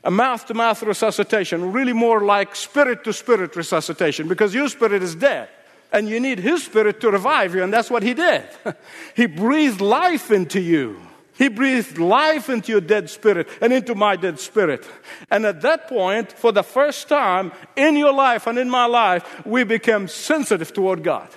a 0.03 0.11
mouth 0.11 0.45
to 0.47 0.55
mouth 0.55 0.83
resuscitation, 0.83 1.71
really 1.71 1.93
more 1.93 2.23
like 2.23 2.57
spirit 2.57 3.05
to 3.05 3.12
spirit 3.12 3.55
resuscitation, 3.55 4.27
because 4.27 4.53
your 4.53 4.69
spirit 4.69 5.01
is 5.01 5.15
dead 5.15 5.49
and 5.93 6.09
you 6.09 6.21
need 6.21 6.39
His 6.39 6.65
spirit 6.65 7.01
to 7.01 7.11
revive 7.11 7.55
you, 7.55 7.63
and 7.63 7.73
that's 7.73 7.91
what 7.91 8.03
He 8.03 8.15
did. 8.15 8.45
he 9.15 9.27
breathed 9.27 9.81
life 9.81 10.31
into 10.31 10.61
you. 10.61 11.01
He 11.39 11.49
breathed 11.49 11.99
life 11.99 12.49
into 12.49 12.73
your 12.73 12.81
dead 12.81 13.11
spirit 13.11 13.49
and 13.61 13.73
into 13.73 13.95
my 13.95 14.17
dead 14.17 14.39
spirit. 14.39 14.87
And 15.31 15.47
at 15.47 15.63
that 15.63 15.89
point, 15.89 16.31
for 16.31 16.53
the 16.53 16.63
first 16.63 17.09
time 17.09 17.53
in 17.75 17.97
your 17.97 18.13
life 18.13 18.47
and 18.47 18.59
in 18.59 18.69
my 18.69 18.85
life, 18.85 19.45
we 19.47 19.65
became 19.65 20.09
sensitive 20.09 20.73
toward 20.73 21.03
God. 21.03 21.29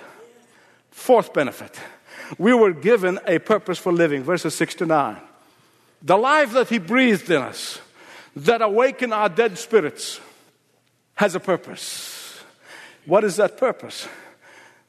Fourth 0.90 1.32
benefit 1.32 1.78
we 2.38 2.52
were 2.52 2.72
given 2.72 3.18
a 3.26 3.38
purpose 3.38 3.78
for 3.78 3.92
living, 3.92 4.22
verses 4.22 4.54
6 4.54 4.76
to 4.76 4.86
9. 4.86 5.16
The 6.02 6.16
life 6.16 6.52
that 6.52 6.68
He 6.68 6.78
breathed 6.78 7.30
in 7.30 7.42
us, 7.42 7.80
that 8.36 8.62
awakened 8.62 9.14
our 9.14 9.28
dead 9.28 9.58
spirits, 9.58 10.20
has 11.14 11.34
a 11.34 11.40
purpose. 11.40 12.40
What 13.06 13.24
is 13.24 13.36
that 13.36 13.56
purpose? 13.56 14.08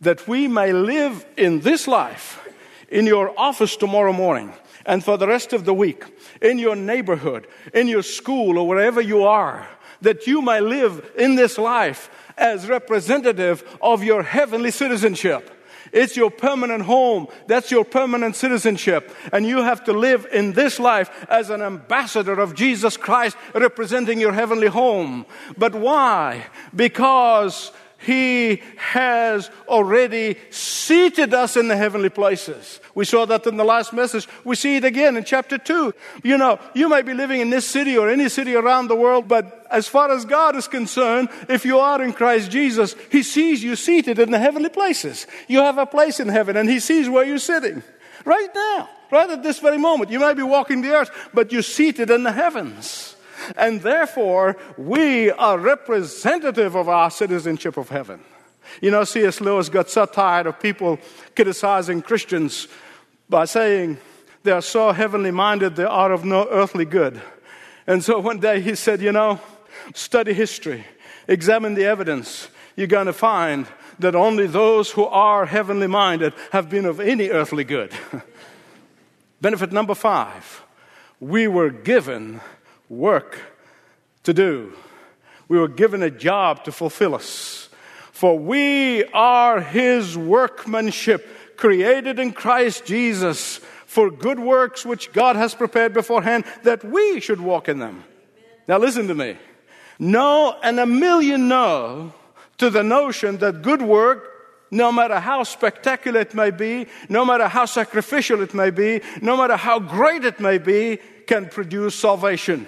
That 0.02 0.28
we 0.28 0.48
may 0.48 0.74
live 0.74 1.26
in 1.38 1.62
this 1.62 1.88
life, 1.88 2.48
in 2.90 3.06
your 3.06 3.38
office 3.38 3.76
tomorrow 3.76 4.14
morning 4.14 4.54
and 4.86 5.04
for 5.04 5.18
the 5.18 5.28
rest 5.28 5.54
of 5.54 5.66
the 5.66 5.74
week, 5.74 6.06
in 6.42 6.58
your 6.58 6.76
neighborhood, 6.76 7.48
in 7.74 7.88
your 7.88 8.04
school, 8.04 8.58
or 8.58 8.68
wherever 8.68 9.02
you 9.02 9.24
are, 9.24 9.68
that 10.02 10.28
you 10.28 10.42
may 10.42 10.62
live 10.62 11.12
in 11.18 11.36
this 11.36 11.58
life 11.58 12.10
as 12.38 12.70
representative 12.70 13.64
of 13.82 14.04
your 14.04 14.24
heavenly 14.24 14.72
citizenship. 14.72 15.52
It's 15.92 16.18
your 16.18 16.32
permanent 16.32 16.84
home. 16.84 17.28
That's 17.48 17.72
your 17.72 17.86
permanent 17.86 18.36
citizenship. 18.36 19.14
And 19.32 19.46
you 19.46 19.64
have 19.64 19.84
to 19.86 19.94
live 19.94 20.28
in 20.32 20.54
this 20.54 20.80
life 20.80 21.10
as 21.30 21.50
an 21.50 21.62
ambassador 21.62 22.40
of 22.40 22.56
Jesus 22.56 22.98
Christ 22.98 23.38
representing 23.54 24.20
your 24.20 24.34
heavenly 24.34 24.68
home. 24.68 25.26
But 25.58 25.76
why? 25.76 26.46
Because 26.76 27.72
he 28.00 28.62
has 28.78 29.50
already 29.68 30.38
seated 30.52 31.34
us 31.34 31.58
in 31.58 31.68
the 31.68 31.76
heavenly 31.76 32.10
places. 32.10 32.80
We 32.94 33.06
saw 33.06 33.26
that 33.26 33.48
in 33.48 33.58
the 33.58 33.64
last 33.64 33.92
message. 33.92 34.28
We 34.44 34.56
see 34.56 34.78
it 34.78 34.86
again 34.86 35.18
in 35.18 35.24
chapter 35.24 35.58
2. 35.58 35.94
You 36.24 36.38
know, 36.38 36.60
you 36.76 36.90
may 36.90 37.02
be 37.02 37.14
living 37.14 37.42
in 37.42 37.50
this 37.50 37.68
city 37.68 37.98
or 37.98 38.10
any 38.10 38.30
city 38.30 38.56
around 38.56 38.88
the 38.88 38.96
world, 38.96 39.28
but 39.28 39.66
as 39.72 39.88
far 39.88 40.12
as 40.12 40.26
God 40.26 40.56
is 40.56 40.68
concerned, 40.68 41.30
if 41.50 41.66
you 41.66 41.80
are 41.80 42.02
in 42.02 42.14
Christ 42.14 42.52
Jesus, 42.52 42.96
He 43.12 43.24
sees 43.24 43.64
you 43.64 43.76
seated 43.76 44.20
in 44.20 44.32
the 44.32 44.40
heavenly 44.40 44.70
places. 44.70 45.26
You 45.48 45.60
have 45.60 45.78
a 45.78 45.86
place 45.86 46.20
in 46.20 46.30
heaven, 46.30 46.56
and 46.56 46.70
He 46.70 46.80
sees 46.80 47.10
where 47.10 47.26
you're 47.26 47.40
sitting. 47.40 47.84
Right 48.26 48.50
now, 48.54 48.90
right 49.12 49.30
at 49.30 49.44
this 49.44 49.60
very 49.60 49.78
moment. 49.78 50.12
You 50.12 50.20
may 50.20 50.34
be 50.34 50.44
walking 50.44 50.82
the 50.82 50.92
earth, 50.92 51.30
but 51.34 51.52
you're 51.52 51.62
seated 51.62 52.10
in 52.10 52.24
the 52.24 52.32
heavens. 52.32 53.17
And 53.56 53.82
therefore, 53.82 54.58
we 54.78 55.32
are 55.32 55.58
representative 55.58 56.76
of 56.76 56.90
our 56.90 57.12
citizenship 57.12 57.78
of 57.78 57.90
heaven. 57.90 58.22
You 58.82 58.92
know, 58.92 59.04
C.S. 59.04 59.42
Lewis 59.42 59.70
got 59.70 59.90
so 59.90 60.06
tired 60.06 60.48
of 60.48 60.60
people 60.60 61.00
criticizing 61.36 62.02
Christians 62.02 62.68
by 63.30 63.46
saying 63.46 63.98
they 64.44 64.52
are 64.52 64.62
so 64.62 64.92
heavenly 64.92 65.32
minded 65.32 65.76
they 65.76 65.84
are 65.84 66.12
of 66.12 66.26
no 66.26 66.48
earthly 66.50 66.86
good. 66.86 67.22
And 67.86 68.04
so 68.04 68.20
one 68.20 68.40
day 68.40 68.60
he 68.60 68.76
said, 68.76 69.02
You 69.02 69.12
know, 69.12 69.40
study 69.94 70.34
history, 70.34 70.86
examine 71.28 71.74
the 71.74 71.86
evidence. 71.86 72.50
You're 72.76 72.88
going 72.88 73.08
to 73.08 73.14
find 73.14 73.68
that 74.00 74.16
only 74.16 74.46
those 74.46 74.92
who 74.92 75.06
are 75.06 75.46
heavenly 75.46 75.88
minded 75.88 76.34
have 76.52 76.70
been 76.70 76.86
of 76.86 77.00
any 77.00 77.30
earthly 77.30 77.64
good. 77.64 77.92
Benefit 79.42 79.72
number 79.72 79.96
five 79.96 80.64
we 81.20 81.48
were 81.48 81.70
given 81.70 82.40
work 82.90 83.40
to 84.24 84.34
do. 84.34 84.74
We 85.48 85.58
were 85.58 85.68
given 85.68 86.04
a 86.04 86.10
job 86.10 86.64
to 86.66 86.72
fulfill 86.72 87.16
us. 87.16 87.70
For 88.12 88.38
we 88.38 89.06
are 89.06 89.62
his 89.62 90.18
workmanship, 90.18 91.56
created 91.56 92.20
in 92.20 92.34
Christ 92.34 92.86
Jesus 92.86 93.58
for 93.86 94.12
good 94.12 94.40
works 94.40 94.86
which 94.86 95.12
God 95.14 95.36
has 95.36 95.56
prepared 95.56 95.94
beforehand 95.94 96.46
that 96.64 96.84
we 96.84 97.20
should 97.20 97.40
walk 97.40 97.70
in 97.70 97.80
them. 97.80 98.04
Now, 98.68 98.78
listen 98.80 99.08
to 99.08 99.16
me. 99.16 99.38
No, 100.00 100.56
and 100.62 100.80
a 100.80 100.86
million 100.86 101.48
no 101.48 102.14
to 102.58 102.70
the 102.70 102.84
notion 102.84 103.38
that 103.38 103.62
good 103.62 103.82
work 103.82 104.34
no 104.70 104.92
matter 104.92 105.20
how 105.20 105.44
spectacular 105.44 106.20
it 106.20 106.34
may 106.34 106.52
be, 106.52 106.88
no 107.08 107.24
matter 107.24 107.48
how 107.48 107.66
sacrificial 107.66 108.42
it 108.42 108.54
may 108.54 108.70
be, 108.70 109.02
no 109.22 109.38
matter 109.38 109.56
how 109.56 109.80
great 109.80 110.26
it 110.26 110.40
may 110.40 110.58
be, 110.58 110.98
can 111.26 111.48
produce 111.48 111.96
salvation. 111.96 112.68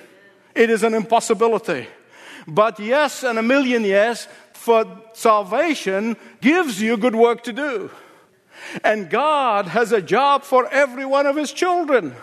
It 0.55 0.69
is 0.69 0.83
an 0.83 0.93
impossibility. 0.93 1.87
But 2.47 2.79
yes, 2.79 3.23
and 3.23 3.37
a 3.37 3.43
million 3.43 3.83
yes, 3.83 4.27
for 4.53 4.85
salvation 5.13 6.17
gives 6.41 6.81
you 6.81 6.97
good 6.97 7.15
work 7.15 7.43
to 7.43 7.53
do. 7.53 7.91
And 8.83 9.09
God 9.09 9.67
has 9.67 9.91
a 9.91 10.01
job 10.01 10.43
for 10.43 10.67
every 10.67 11.05
one 11.05 11.25
of 11.25 11.35
His 11.35 11.51
children. 11.51 12.15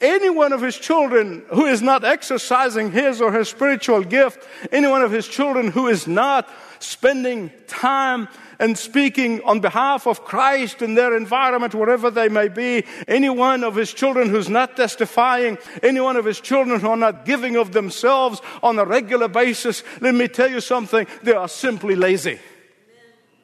Any 0.00 0.30
one 0.30 0.52
of 0.52 0.60
His 0.60 0.76
children 0.76 1.44
who 1.48 1.66
is 1.66 1.80
not 1.80 2.04
exercising 2.04 2.90
his 2.90 3.20
or 3.20 3.32
her 3.32 3.44
spiritual 3.44 4.02
gift, 4.02 4.46
any 4.70 4.88
one 4.88 5.02
of 5.02 5.12
His 5.12 5.28
children 5.28 5.70
who 5.70 5.88
is 5.88 6.06
not 6.06 6.48
spending 6.82 7.50
time 7.66 8.28
and 8.58 8.76
speaking 8.76 9.42
on 9.42 9.60
behalf 9.60 10.06
of 10.06 10.24
Christ 10.24 10.82
in 10.82 10.94
their 10.94 11.16
environment, 11.16 11.74
wherever 11.74 12.10
they 12.10 12.28
may 12.28 12.48
be. 12.48 12.84
Any 13.08 13.28
one 13.28 13.64
of 13.64 13.74
his 13.74 13.92
children 13.92 14.28
who's 14.28 14.48
not 14.48 14.76
testifying, 14.76 15.58
any 15.82 16.00
one 16.00 16.16
of 16.16 16.24
his 16.24 16.40
children 16.40 16.80
who 16.80 16.88
are 16.88 16.96
not 16.96 17.24
giving 17.24 17.56
of 17.56 17.72
themselves 17.72 18.40
on 18.62 18.78
a 18.78 18.84
regular 18.84 19.28
basis, 19.28 19.82
let 20.00 20.14
me 20.14 20.28
tell 20.28 20.50
you 20.50 20.60
something, 20.60 21.06
they 21.22 21.32
are 21.32 21.48
simply 21.48 21.96
lazy. 21.96 22.38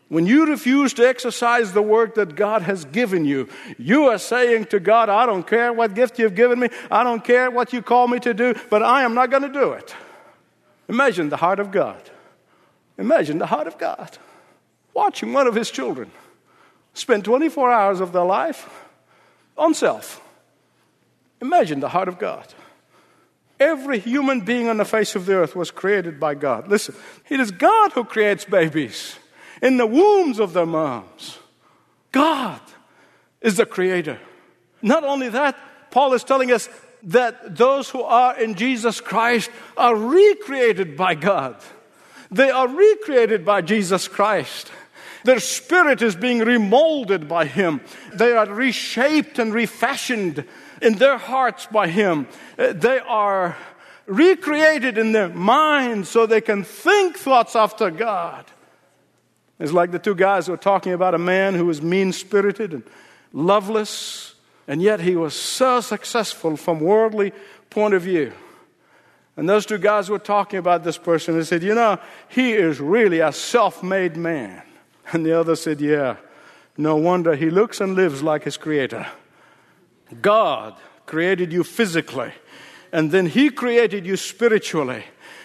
When 0.09 0.26
you 0.26 0.47
refuse 0.47 0.95
to 0.95 1.07
exercise 1.07 1.73
the 1.73 1.83
work 1.83 2.14
that 2.14 2.35
God 2.35 2.62
has 2.62 2.87
given 2.87 3.26
you, 3.26 3.49
you 3.76 4.07
are 4.07 4.18
saying 4.18 4.66
to 4.66 4.80
God, 4.80 5.11
I 5.11 5.26
don't 5.26 5.47
care 5.47 5.71
what 5.71 5.95
gift 5.95 6.18
you've 6.18 6.35
given 6.35 6.59
me, 6.59 6.68
I 6.90 7.04
don't 7.04 7.23
care 7.23 7.50
what 7.50 7.75
you 7.75 7.83
call 7.83 8.09
me 8.09 8.18
to 8.21 8.33
do, 8.33 8.54
but 8.71 8.83
I 8.83 9.02
am 9.02 9.14
not 9.14 9.30
going 9.30 9.42
to 9.42 9.52
do 9.52 9.73
it. 9.73 9.95
Imagine 10.88 11.28
the 11.28 11.37
heart 11.37 11.61
of 11.61 11.71
God. 11.71 12.00
Imagine 12.99 13.38
the 13.38 13.47
heart 13.47 13.67
of 13.67 13.78
God 13.78 14.19
watching 14.93 15.33
one 15.33 15.47
of 15.47 15.55
his 15.55 15.71
children 15.71 16.11
spend 16.93 17.25
24 17.25 17.71
hours 17.71 18.00
of 18.00 18.12
their 18.12 18.25
life 18.25 18.69
on 19.57 19.73
self. 19.73 20.21
Imagine 21.40 21.78
the 21.81 21.88
heart 21.88 22.09
of 22.09 22.19
God. 22.19 22.47
Every 23.61 23.99
human 23.99 24.40
being 24.40 24.69
on 24.69 24.76
the 24.76 24.85
face 24.85 25.14
of 25.14 25.26
the 25.26 25.35
earth 25.35 25.55
was 25.55 25.71
created 25.71 26.19
by 26.19 26.35
God. 26.35 26.69
Listen, 26.69 26.95
it 27.28 27.40
is 27.40 27.50
God 27.50 27.93
who 27.93 28.05
creates 28.05 28.45
babies 28.45 29.17
in 29.62 29.76
the 29.76 29.87
wombs 29.87 30.38
of 30.38 30.52
their 30.52 30.67
moms. 30.67 31.38
God 32.12 32.61
is 33.40 33.57
the 33.57 33.67
creator. 33.67 34.19
Not 34.83 35.05
only 35.05 35.28
that, 35.28 35.57
Paul 35.90 36.14
is 36.14 36.25
telling 36.25 36.52
us 36.52 36.69
that 37.05 37.57
those 37.57 37.88
who 37.88 38.02
are 38.02 38.38
in 38.38 38.55
Jesus 38.55 39.00
Christ 39.00 39.50
are 39.76 39.95
recreated 39.95 40.97
by 40.97 41.14
God. 41.14 41.57
They 42.31 42.51
are 42.51 42.69
recreated 42.69 43.45
by 43.45 43.63
Jesus 43.63 44.09
Christ. 44.09 44.71
Their 45.25 45.41
spirit 45.41 46.03
is 46.03 46.15
being 46.15 46.41
remolded 46.41 47.29
by 47.29 47.47
Him. 47.47 47.81
They 48.15 48.33
are 48.33 48.47
reshaped 48.47 49.39
and 49.39 49.53
refashioned 49.53 50.45
in 50.81 50.95
their 50.95 51.19
hearts 51.19 51.67
by 51.67 51.89
Him. 51.89 52.29
Uh, 52.59 52.73
they 52.73 52.99
are 53.01 53.57
recreated 54.07 54.97
in 54.97 55.13
their 55.13 55.29
minds 55.29 56.09
so 56.09 56.25
they 56.25 56.41
can 56.41 56.65
think 56.65 57.17
thoughts 57.17 57.57
after 57.57 57.91
God. 57.91 58.45
It's 59.59 59.73
like 59.73 59.91
the 59.91 59.99
two 59.99 60.15
guys 60.15 60.47
who 60.47 60.53
were 60.53 60.59
talking 60.59 60.93
about 60.93 61.15
a 61.15 61.19
man 61.19 61.55
who 61.55 61.67
was 61.67 61.83
mean 61.83 62.13
spirited 62.13 62.73
and 62.73 62.85
loveless, 63.33 64.35
and 64.69 64.81
yet 64.81 65.01
he 65.01 65.17
was 65.17 65.35
so 65.35 65.81
successful 65.81 66.57
from 66.57 66.81
worldly 66.81 67.33
point 67.71 67.95
of 67.95 68.03
view. 68.03 68.33
And 69.38 69.49
those 69.49 69.64
two 69.64 69.78
guys 69.78 70.11
were 70.11 70.18
talking 70.18 70.59
about 70.59 70.83
this 70.83 70.99
person 70.99 71.37
and 71.37 71.47
said, 71.47 71.62
You 71.62 71.76
know, 71.76 72.00
he 72.28 72.54
is 72.54 72.80
really 72.80 73.21
a 73.21 73.33
self 73.33 73.83
made 73.83 74.16
man. 74.16 74.62
And 75.12 75.25
the 75.25 75.33
other 75.33 75.57
said, 75.57 75.80
Yeah, 75.80 76.16
no 76.76 76.97
wonder 76.97 77.37
he 77.37 77.49
looks 77.49 77.80
and 77.80 77.95
lives 77.95 78.21
like 78.21 78.42
his 78.42 78.57
creator. 78.57 79.07
God 80.21 80.76
created 81.07 81.52
you 81.52 81.62
physically, 81.62 82.33
and 82.92 83.12
then 83.12 83.26
he 83.26 83.49
created 83.49 84.04
you 84.04 84.16
spiritually 84.16 85.04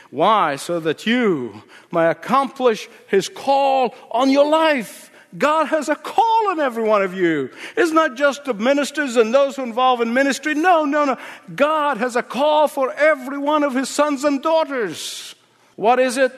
Why? 0.09 0.57
So 0.57 0.79
that 0.79 1.05
you 1.05 1.63
may 1.91 2.07
accomplish 2.07 2.87
His 3.07 3.29
call 3.29 3.95
on 4.11 4.29
your 4.29 4.47
life. 4.47 5.09
God 5.37 5.65
has 5.67 5.89
a 5.89 5.95
call 5.95 6.49
on 6.49 6.59
every 6.59 6.83
one 6.83 7.01
of 7.01 7.13
you. 7.13 7.49
It's 7.75 7.91
not 7.91 8.15
just 8.15 8.45
the 8.45 8.53
ministers 8.53 9.15
and 9.15 9.33
those 9.33 9.55
who 9.55 9.63
involve 9.63 10.01
in 10.01 10.13
ministry. 10.13 10.53
No, 10.53 10.85
no, 10.85 11.05
no. 11.05 11.17
God 11.55 11.97
has 11.97 12.15
a 12.15 12.23
call 12.23 12.67
for 12.67 12.91
every 12.93 13.37
one 13.37 13.63
of 13.63 13.73
His 13.73 13.89
sons 13.89 14.23
and 14.23 14.41
daughters. 14.43 15.33
What 15.75 15.99
is 15.99 16.17
it? 16.17 16.31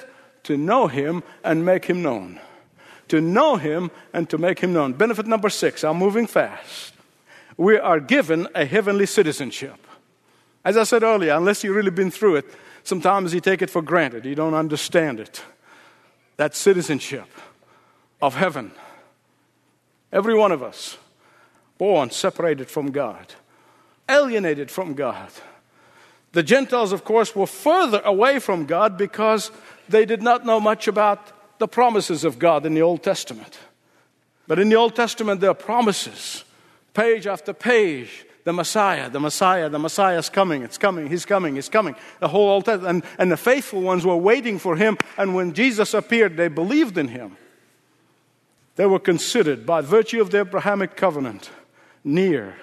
To 0.44 0.56
know 0.56 0.88
Him 0.88 1.24
and 1.44 1.66
make 1.66 1.86
Him 1.86 2.02
known. 2.02 2.40
To 3.10 3.20
know 3.20 3.58
Him 3.58 3.92
and 4.14 4.30
to 4.30 4.38
make 4.38 4.60
Him 4.60 4.72
known. 4.72 4.94
Benefit 4.94 5.28
number 5.28 5.50
six. 5.50 5.84
I'm 5.84 5.98
moving 5.98 6.28
fast. 6.28 6.94
We 7.58 7.78
are 7.78 8.00
given 8.00 8.48
a 8.56 8.66
heavenly 8.66 9.06
citizenship. 9.06 9.76
As 10.64 10.78
I 10.78 10.84
said 10.84 11.04
earlier, 11.04 11.34
unless 11.34 11.64
you've 11.64 11.76
really 11.76 11.92
been 11.92 12.12
through 12.12 12.38
it, 12.38 12.46
sometimes 12.84 13.34
you 13.34 13.42
take 13.42 13.62
it 13.62 13.70
for 13.70 13.82
granted. 13.82 14.26
You 14.26 14.36
don't 14.36 14.54
understand 14.54 15.20
it. 15.20 15.44
That 16.38 16.56
citizenship 16.56 17.28
of 18.26 18.36
heaven. 18.36 18.72
Every 20.12 20.36
one 20.36 20.52
of 20.52 20.64
us, 20.64 20.98
born 21.78 22.10
separated 22.10 22.70
from 22.70 22.92
God, 22.92 23.34
alienated 24.10 24.72
from 24.72 24.96
God. 24.96 25.30
The 26.32 26.44
Gentiles, 26.44 26.92
of 26.92 27.04
course, 27.04 27.36
were 27.36 27.48
further 27.48 28.02
away 28.04 28.40
from 28.40 28.66
God 28.66 28.98
because 28.98 29.52
they 29.88 30.06
did 30.06 30.24
not 30.24 30.46
know 30.46 30.60
much 30.60 30.88
about 30.88 31.60
the 31.60 31.68
promises 31.68 32.24
of 32.24 32.40
God 32.40 32.66
in 32.66 32.74
the 32.74 32.82
Old 32.82 33.04
Testament. 33.04 33.60
But 34.48 34.60
in 34.60 34.70
the 34.70 34.76
Old 34.76 34.96
Testament, 34.96 35.40
there 35.40 35.52
are 35.52 35.54
promises, 35.54 36.44
page 36.94 37.28
after 37.28 37.54
page. 37.54 38.26
The 38.44 38.54
Messiah, 38.54 39.10
the 39.10 39.20
Messiah, 39.20 39.70
the 39.70 39.80
Messiah 39.80 40.20
is 40.20 40.30
coming, 40.30 40.62
it's 40.62 40.78
coming, 40.78 41.10
he's 41.10 41.26
coming, 41.26 41.56
he's 41.56 41.70
coming. 41.70 41.96
The 42.20 42.28
whole 42.28 42.48
Old 42.48 42.66
Testament, 42.66 43.04
and, 43.04 43.14
and 43.18 43.32
the 43.32 43.38
faithful 43.38 43.82
ones 43.82 44.06
were 44.06 44.16
waiting 44.16 44.60
for 44.60 44.76
him, 44.76 44.98
and 45.18 45.34
when 45.34 45.54
Jesus 45.54 45.96
appeared, 45.96 46.38
they 46.38 46.48
believed 46.48 46.98
in 47.00 47.08
him. 47.08 47.38
They 48.76 48.86
were 48.86 49.00
considered, 49.00 49.66
by 49.66 49.82
virtue 49.82 50.22
of 50.22 50.32
the 50.32 50.42
Abrahamic 50.42 50.96
covenant, 50.96 51.50
near. 52.04 52.56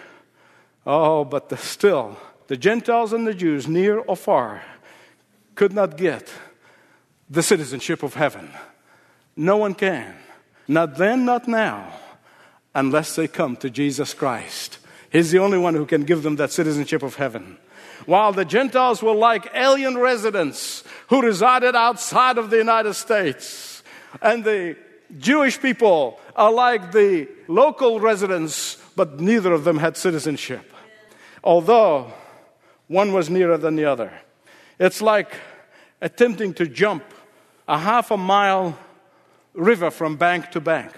Oh, 0.86 1.24
but 1.24 1.48
the, 1.48 1.56
still, 1.56 2.18
the 2.48 2.56
Gentiles 2.56 3.12
and 3.12 3.26
the 3.26 3.34
Jews, 3.34 3.66
near 3.66 3.98
or 3.98 4.16
far, 4.16 4.62
could 5.54 5.72
not 5.72 5.96
get 5.96 6.32
the 7.30 7.42
citizenship 7.42 8.02
of 8.02 8.14
heaven. 8.14 8.50
No 9.36 9.56
one 9.56 9.74
can. 9.74 10.14
Not 10.68 10.96
then, 10.96 11.24
not 11.24 11.48
now, 11.48 11.92
unless 12.74 13.16
they 13.16 13.26
come 13.26 13.56
to 13.56 13.70
Jesus 13.70 14.14
Christ. 14.14 14.78
He's 15.10 15.30
the 15.30 15.38
only 15.38 15.58
one 15.58 15.74
who 15.74 15.86
can 15.86 16.04
give 16.04 16.22
them 16.22 16.36
that 16.36 16.52
citizenship 16.52 17.02
of 17.02 17.16
heaven. 17.16 17.58
While 18.06 18.32
the 18.32 18.44
Gentiles 18.44 19.02
were 19.02 19.14
like 19.14 19.50
alien 19.54 19.96
residents 19.96 20.84
who 21.08 21.22
resided 21.22 21.74
outside 21.74 22.38
of 22.38 22.50
the 22.50 22.58
United 22.58 22.94
States, 22.94 23.82
and 24.20 24.44
the 24.44 24.76
Jewish 25.18 25.60
people 25.60 26.18
are 26.34 26.52
like 26.52 26.92
the 26.92 27.28
local 27.48 28.00
residents, 28.00 28.78
but 28.96 29.20
neither 29.20 29.52
of 29.52 29.64
them 29.64 29.78
had 29.78 29.96
citizenship. 29.96 30.72
Although 31.44 32.12
one 32.88 33.12
was 33.12 33.28
nearer 33.28 33.58
than 33.58 33.76
the 33.76 33.84
other. 33.84 34.12
It's 34.78 35.02
like 35.02 35.34
attempting 36.00 36.54
to 36.54 36.66
jump 36.66 37.04
a 37.68 37.78
half 37.78 38.10
a 38.10 38.16
mile 38.16 38.78
river 39.54 39.90
from 39.90 40.16
bank 40.16 40.50
to 40.52 40.60
bank. 40.60 40.92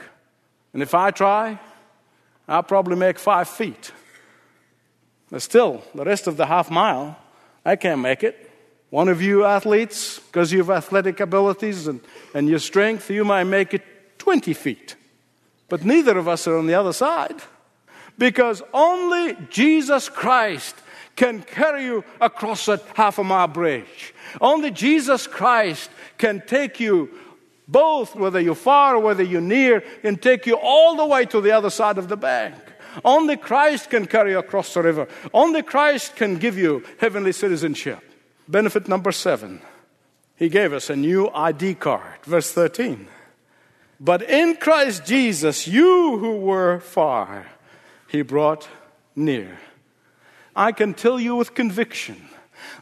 And 0.73 0.83
if 0.83 0.95
I 0.95 1.11
try, 1.11 1.59
I'll 2.49 2.63
probably 2.63 2.97
make 2.97 3.19
five 3.19 3.49
feet. 3.49 3.93
But 5.31 5.43
still, 5.43 5.83
the 5.95 6.05
rest 6.05 6.27
of 6.27 6.37
the 6.37 6.47
half 6.47 6.71
mile, 6.71 7.19
I 7.65 7.77
can't 7.77 8.01
make 8.01 8.23
it. 8.23 8.51
One 8.91 9.09
of 9.09 9.21
you 9.21 9.45
athletes, 9.45 10.19
because 10.19 10.53
you 10.53 10.59
have 10.59 10.71
athletic 10.71 11.21
abilities 11.21 11.89
and, 11.89 12.01
and 12.35 12.49
your 12.49 12.61
strength, 12.61 13.11
you 13.11 13.25
might 13.25 13.45
make 13.45 13.75
it 13.75 13.83
20 14.25 14.55
feet. 14.55 14.97
But 15.69 15.85
neither 15.85 16.17
of 16.17 16.29
us 16.29 16.47
are 16.47 16.57
on 16.57 16.67
the 16.67 16.73
other 16.73 16.95
side. 16.95 17.43
Because 18.17 18.63
only 18.73 19.37
Jesus 19.51 20.09
Christ 20.09 20.75
can 21.15 21.43
carry 21.43 21.85
you 21.85 22.05
across 22.23 22.65
that 22.65 22.83
half 22.95 23.19
a 23.19 23.25
mile 23.25 23.49
bridge. 23.49 24.15
Only 24.41 24.71
Jesus 24.71 25.27
Christ 25.27 25.91
can 26.17 26.43
take 26.47 26.81
you 26.81 27.11
both, 27.69 28.15
whether 28.15 28.41
you're 28.41 28.55
far 28.55 28.97
or 28.97 29.01
whether 29.01 29.23
you're 29.23 29.43
near, 29.43 29.85
and 30.03 30.21
take 30.21 30.47
you 30.47 30.55
all 30.55 30.97
the 30.97 31.05
way 31.05 31.27
to 31.27 31.43
the 31.43 31.53
other 31.53 31.71
side 31.71 31.99
of 31.99 32.09
the 32.09 32.17
bank. 32.17 32.55
Only 33.05 33.37
Christ 33.37 33.91
can 33.91 34.07
carry 34.07 34.31
you 34.31 34.39
across 34.39 34.73
the 34.73 34.83
river. 34.83 35.07
Only 35.35 35.63
Christ 35.63 36.17
can 36.17 36.39
give 36.39 36.57
you 36.57 36.83
heavenly 36.99 37.33
citizenship. 37.33 38.01
Benefit 38.49 38.89
number 38.89 39.13
seven. 39.13 39.61
He 40.37 40.49
gave 40.49 40.73
us 40.73 40.89
a 40.89 40.97
new 40.97 41.29
ID 41.29 41.75
card. 41.75 42.25
Verse 42.25 42.51
13. 42.53 43.09
But 44.01 44.23
in 44.23 44.57
Christ 44.57 45.05
Jesus, 45.05 45.67
you 45.67 46.19
who 46.19 46.37
were 46.39 46.81
far, 46.81 47.47
he 48.09 48.23
brought 48.23 48.69
near. 49.15 49.59
I 50.57 50.73
can 50.73 50.95
tell 50.95 51.19
you 51.19 51.37
with 51.37 51.55
conviction 51.55 52.29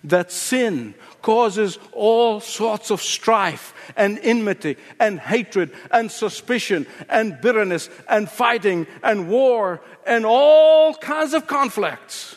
that 0.05 0.33
sin 0.33 0.95
causes 1.23 1.79
all 1.93 2.41
sorts 2.41 2.91
of 2.91 3.01
strife 3.01 3.75
and 3.97 4.19
enmity 4.23 4.77
and 4.99 5.21
hatred 5.21 5.73
and 5.91 6.11
suspicion 6.11 6.87
and 7.09 7.41
bitterness 7.41 7.89
and 8.09 8.29
fighting 8.29 8.87
and 9.03 9.29
war 9.29 9.81
and 10.07 10.27
all 10.27 10.95
kinds 10.95 11.35
of 11.35 11.47
conflicts. 11.47 12.37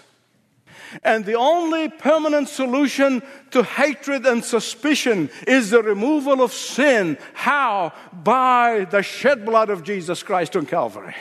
And 1.04 1.26
the 1.26 1.36
only 1.36 1.90
permanent 1.90 2.50
solution 2.50 3.22
to 3.52 3.64
hatred 3.64 4.26
and 4.26 4.44
suspicion 4.44 5.30
is 5.48 5.70
the 5.70 5.84
removal 5.84 6.42
of 6.42 6.54
sin. 6.54 7.18
How? 7.34 7.94
By 8.12 8.86
the 8.90 9.02
shed 9.02 9.46
blood 9.46 9.70
of 9.70 9.84
Jesus 9.84 10.24
Christ 10.24 10.56
on 10.56 10.66
Calvary. 10.66 11.16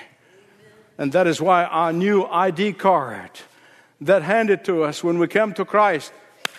And 0.98 1.12
that 1.12 1.26
is 1.26 1.40
why 1.40 1.64
our 1.64 1.92
new 1.92 2.24
ID 2.24 2.74
card 2.74 3.30
that 4.00 4.22
handed 4.22 4.64
to 4.66 4.84
us 4.84 5.02
when 5.02 5.18
we 5.18 5.26
came 5.26 5.52
to 5.54 5.64
Christ 5.64 6.12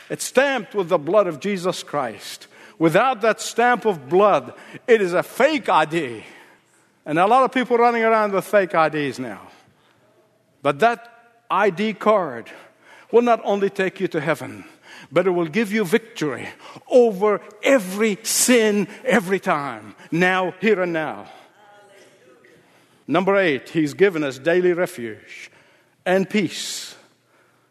it's 0.10 0.26
stamped 0.26 0.76
with 0.76 0.90
the 0.90 0.98
blood 0.98 1.28
of 1.28 1.40
Jesus 1.40 1.84
Christ. 1.84 2.48
Without 2.78 3.22
that 3.22 3.42
stamp 3.42 3.86
of 3.86 4.10
blood, 4.10 4.54
it 4.88 5.02
is 5.02 5.14
a 5.14 5.24
fake 5.24 5.70
ID. 5.70 6.24
And 7.06 7.18
a 7.18 7.26
lot 7.26 7.44
of 7.44 7.52
people 7.52 7.78
running 7.78 8.04
around 8.04 8.34
with 8.34 8.46
fake 8.46 8.74
IDs 8.74 9.20
now. 9.20 9.50
But 10.62 10.80
that 10.80 11.44
ID 11.50 11.94
card 11.94 12.52
will 13.12 13.22
not 13.22 13.42
only 13.44 13.70
take 13.70 14.00
you 14.00 14.08
to 14.10 14.22
heaven, 14.22 14.66
but 15.12 15.28
it 15.28 15.32
will 15.32 15.48
give 15.48 15.72
you 15.72 15.86
victory 15.86 16.50
over 16.88 17.42
every 17.64 18.18
sin 18.24 18.88
every 19.04 19.40
time, 19.40 19.96
now, 20.12 20.54
here, 20.60 20.82
and 20.82 20.94
now. 20.94 21.28
Number 23.08 23.36
eight, 23.38 23.70
he's 23.70 23.94
given 23.94 24.24
us 24.24 24.40
daily 24.40 24.74
refuge 24.74 25.52
and 26.06 26.30
peace. 26.30 26.96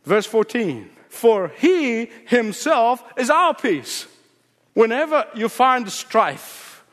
Verse 0.05 0.27
14 0.27 0.91
for 1.15 1.53
he 1.57 2.11
himself 2.27 3.03
is 3.17 3.31
our 3.31 3.55
peace. 3.55 4.07
Whenever 4.75 5.25
you 5.35 5.49
find 5.49 5.89
strife 5.91 6.85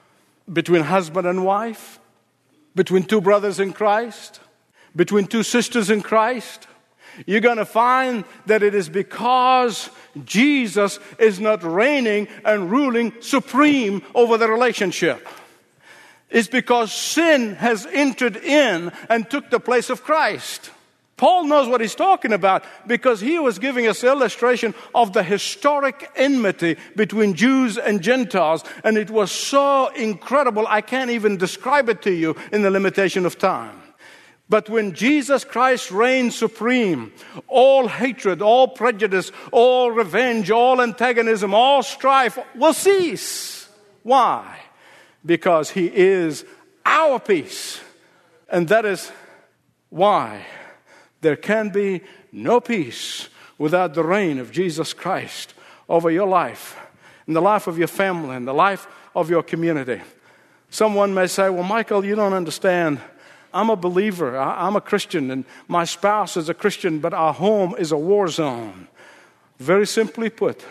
between 0.51 0.83
husband 0.83 1.25
and 1.25 1.43
wife, 1.43 1.99
between 2.75 3.03
two 3.03 3.19
brothers 3.19 3.59
in 3.59 3.73
Christ, 3.73 4.39
between 4.95 5.25
two 5.25 5.41
sisters 5.41 5.89
in 5.89 6.01
Christ, 6.01 6.67
you're 7.25 7.41
going 7.41 7.57
to 7.57 7.65
find 7.65 8.23
that 8.45 8.63
it 8.63 8.75
is 8.75 8.89
because 8.89 9.89
Jesus 10.25 10.99
is 11.19 11.39
not 11.39 11.63
reigning 11.63 12.27
and 12.45 12.71
ruling 12.71 13.13
supreme 13.21 14.03
over 14.15 14.37
the 14.37 14.49
relationship. 14.49 15.27
It's 16.29 16.47
because 16.47 16.93
sin 16.93 17.55
has 17.55 17.85
entered 17.85 18.37
in 18.37 18.91
and 19.09 19.29
took 19.29 19.49
the 19.49 19.59
place 19.59 19.89
of 19.89 20.03
Christ. 20.03 20.71
Paul 21.17 21.43
knows 21.43 21.67
what 21.67 21.81
he's 21.81 21.93
talking 21.93 22.33
about 22.33 22.63
because 22.87 23.21
he 23.21 23.37
was 23.37 23.59
giving 23.59 23.85
us 23.85 24.03
illustration 24.03 24.73
of 24.95 25.13
the 25.13 25.21
historic 25.21 26.09
enmity 26.15 26.77
between 26.95 27.35
Jews 27.35 27.77
and 27.77 28.01
Gentiles, 28.01 28.63
and 28.83 28.97
it 28.97 29.11
was 29.11 29.31
so 29.31 29.89
incredible 29.89 30.65
I 30.67 30.81
can't 30.81 31.11
even 31.11 31.37
describe 31.37 31.89
it 31.89 32.01
to 32.03 32.11
you 32.11 32.35
in 32.51 32.63
the 32.63 32.71
limitation 32.71 33.27
of 33.27 33.37
time. 33.37 33.80
But 34.51 34.69
when 34.69 34.91
Jesus 34.91 35.45
Christ 35.45 35.91
reigns 35.91 36.35
supreme, 36.35 37.13
all 37.47 37.87
hatred, 37.87 38.41
all 38.41 38.67
prejudice, 38.67 39.31
all 39.53 39.91
revenge, 39.91 40.51
all 40.51 40.81
antagonism, 40.81 41.53
all 41.53 41.81
strife 41.83 42.37
will 42.53 42.73
cease. 42.73 43.69
Why? 44.03 44.59
Because 45.25 45.69
he 45.69 45.85
is 45.85 46.43
our 46.85 47.17
peace. 47.17 47.79
And 48.49 48.67
that 48.67 48.83
is 48.83 49.09
why 49.89 50.45
there 51.21 51.37
can 51.37 51.69
be 51.69 52.01
no 52.33 52.59
peace 52.59 53.29
without 53.57 53.93
the 53.93 54.03
reign 54.03 54.37
of 54.37 54.51
Jesus 54.51 54.91
Christ 54.91 55.53
over 55.87 56.11
your 56.11 56.27
life, 56.27 56.77
in 57.25 57.33
the 57.33 57.41
life 57.41 57.67
of 57.67 57.77
your 57.77 57.87
family, 57.87 58.35
in 58.35 58.43
the 58.43 58.53
life 58.53 58.85
of 59.15 59.29
your 59.29 59.43
community. 59.43 60.01
Someone 60.69 61.13
may 61.13 61.27
say, 61.27 61.49
Well, 61.49 61.63
Michael, 61.63 62.03
you 62.03 62.15
don't 62.15 62.33
understand. 62.33 62.99
I'm 63.53 63.69
a 63.69 63.75
believer, 63.75 64.37
I'm 64.37 64.75
a 64.75 64.81
Christian, 64.81 65.31
and 65.31 65.45
my 65.67 65.83
spouse 65.83 66.37
is 66.37 66.49
a 66.49 66.53
Christian, 66.53 66.99
but 66.99 67.13
our 67.13 67.33
home 67.33 67.75
is 67.77 67.91
a 67.91 67.97
war 67.97 68.27
zone. 68.27 68.87
Very 69.59 69.85
simply 69.85 70.29
put, 70.29 70.65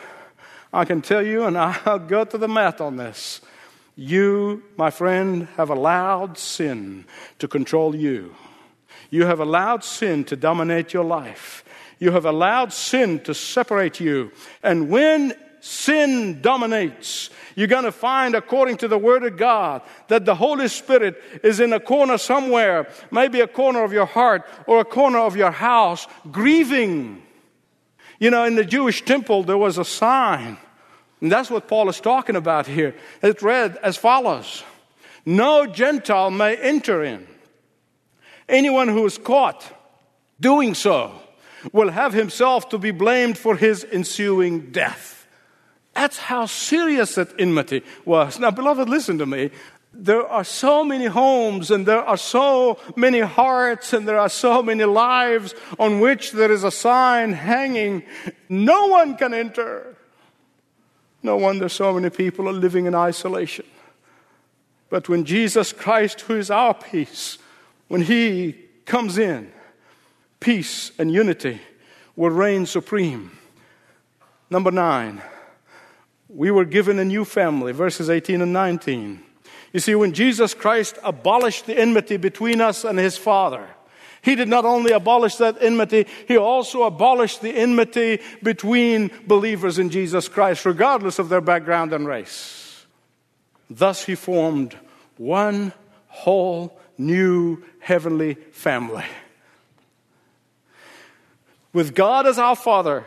I 0.73 0.85
can 0.85 1.03
tell 1.03 1.25
you, 1.25 1.45
and 1.45 1.59
I'll 1.59 1.99
go 1.99 2.25
to 2.25 2.38
the 2.38 2.49
math 2.49 2.81
on 2.81 2.97
this. 2.97 3.40
You, 3.97 4.62
my 4.77 4.90
friend, 4.90 5.49
have 5.57 5.71
allowed 5.71 6.38
sin 6.38 7.05
to 7.38 7.49
control 7.49 7.95
you. 7.95 8.35
You 9.11 9.27
have 9.27 9.40
allowed 9.40 9.85
sin 9.85 10.25
to 10.25 10.37
dominate 10.37 10.93
your 10.95 11.05
life. 11.05 11.64
You 11.99 12.12
have 12.12 12.25
allowed 12.25 12.73
sin 12.73 13.21
to 13.21 13.35
separate 13.35 14.01
you. 14.01 14.33
And 14.62 14.88
when 14.88 15.35
sin 15.61 16.40
dominates, 16.40 17.31
you're 17.55 17.66
going 17.66 17.85
to 17.85 17.92
find, 17.92 18.35
according 18.35 18.79
to 18.79 18.88
the 18.88 18.99
Word 18.99 19.23
of 19.25 19.37
God, 19.37 19.83
that 20.09 20.25
the 20.25 20.35
Holy 20.35 20.68
Spirit 20.68 21.23
is 21.42 21.61
in 21.61 21.73
a 21.73 21.81
corner 21.81 22.18
somewhere, 22.18 22.88
maybe 23.11 23.40
a 23.40 23.46
corner 23.46 23.85
of 23.85 23.92
your 23.92 24.07
heart 24.07 24.49
or 24.66 24.81
a 24.81 24.85
corner 24.85 25.18
of 25.18 25.37
your 25.37 25.51
house, 25.51 26.07
grieving. 26.31 27.23
You 28.18 28.31
know, 28.31 28.44
in 28.44 28.55
the 28.55 28.64
Jewish 28.64 29.05
temple, 29.05 29.42
there 29.42 29.59
was 29.59 29.79
a 29.79 29.85
sign. 29.85 30.59
And 31.20 31.31
that's 31.31 31.51
what 31.51 31.68
Paul 31.68 31.88
is 31.88 32.01
talking 32.01 32.37
about 32.37 32.66
here. 32.66 32.94
It 33.23 33.42
read 33.42 33.79
as 33.83 33.96
follows 33.96 34.64
No 35.27 35.66
Gentile 35.66 36.31
may 36.31 36.57
enter 36.57 37.05
in. 37.05 37.27
Anyone 38.49 38.88
who 38.88 39.05
is 39.07 39.18
caught 39.18 39.64
doing 40.40 40.75
so 40.75 41.12
will 41.73 41.90
have 41.90 42.12
himself 42.12 42.70
to 42.70 42.79
be 42.79 42.90
blamed 42.90 43.37
for 43.37 43.55
his 43.57 43.85
ensuing 43.85 44.73
death. 44.73 45.20
That's 46.01 46.17
how 46.17 46.47
serious 46.47 47.17
that 47.17 47.39
enmity 47.39 47.83
was. 48.07 48.39
Now, 48.39 48.51
beloved, 48.51 48.89
listen 48.89 49.19
to 49.19 49.27
me. 49.27 49.51
There 49.93 50.27
are 50.27 50.45
so 50.45 50.83
many 50.83 51.05
homes 51.05 51.71
and 51.71 51.85
there 51.85 52.03
are 52.03 52.17
so 52.17 52.79
many 52.97 53.21
hearts 53.21 53.93
and 53.93 54.09
there 54.09 54.19
are 54.19 54.31
so 54.31 54.63
many 54.63 54.85
lives 54.85 55.55
on 55.79 56.01
which 56.01 56.33
there 56.33 56.51
is 56.51 56.65
a 56.65 56.71
sign 56.71 57.35
hanging. 57.35 58.03
No 58.49 58.87
one 58.87 59.15
can 59.19 59.35
enter. 59.35 59.95
No 61.23 61.37
wonder 61.37 61.69
so 61.69 61.93
many 61.93 62.09
people 62.09 62.49
are 62.49 62.55
living 62.55 62.87
in 62.87 62.95
isolation. 62.95 63.67
But 64.89 65.07
when 65.07 65.27
Jesus 65.27 65.71
Christ, 65.71 66.23
who 66.23 66.37
is 66.37 66.51
our 66.51 66.73
peace, 66.73 67.37
when 67.89 68.01
He 68.01 68.55
comes 68.87 69.19
in, 69.19 69.53
peace 70.41 70.93
and 70.99 71.13
unity 71.13 71.61
will 72.17 72.31
reign 72.31 72.65
supreme. 72.65 73.33
Number 74.49 74.71
nine, 74.71 75.21
we 76.33 76.51
were 76.51 76.64
given 76.64 76.99
a 76.99 77.05
new 77.05 77.25
family, 77.25 77.73
verses 77.73 78.09
18 78.09 78.40
and 78.40 78.53
19. 78.53 79.23
You 79.73 79.81
see, 79.81 79.95
when 79.95 80.12
Jesus 80.12 80.55
Christ 80.55 80.99
abolished 81.03 81.66
the 81.66 81.79
enmity 81.79 82.16
between 82.16 82.61
us 82.61 82.85
and 82.85 82.99
his 82.99 83.16
Father, 83.16 83.69
he 84.23 84.35
did 84.35 84.49
not 84.49 84.64
only 84.64 84.93
abolish 84.93 85.37
that 85.37 85.62
enmity, 85.62 86.07
he 86.29 86.37
also 86.37 86.83
abolished 86.83 87.40
the 87.40 87.51
enmity 87.51 88.21
between 88.43 89.11
believers 89.27 89.79
in 89.79 89.90
Jesus 89.90 90.29
Christ, 90.29 90.66
regardless 90.66 91.19
of 91.19 91.29
their 91.29 91.40
background 91.40 91.93
and 91.93 92.07
race. 92.07 92.85
Thus, 93.69 94.05
he 94.05 94.14
formed 94.14 94.77
one 95.16 95.73
whole 96.09 96.79
new 96.99 97.62
heavenly 97.79 98.35
family. 98.53 99.05
With 101.73 101.95
God 101.95 102.27
as 102.27 102.38
our 102.38 102.57
Father, 102.57 103.05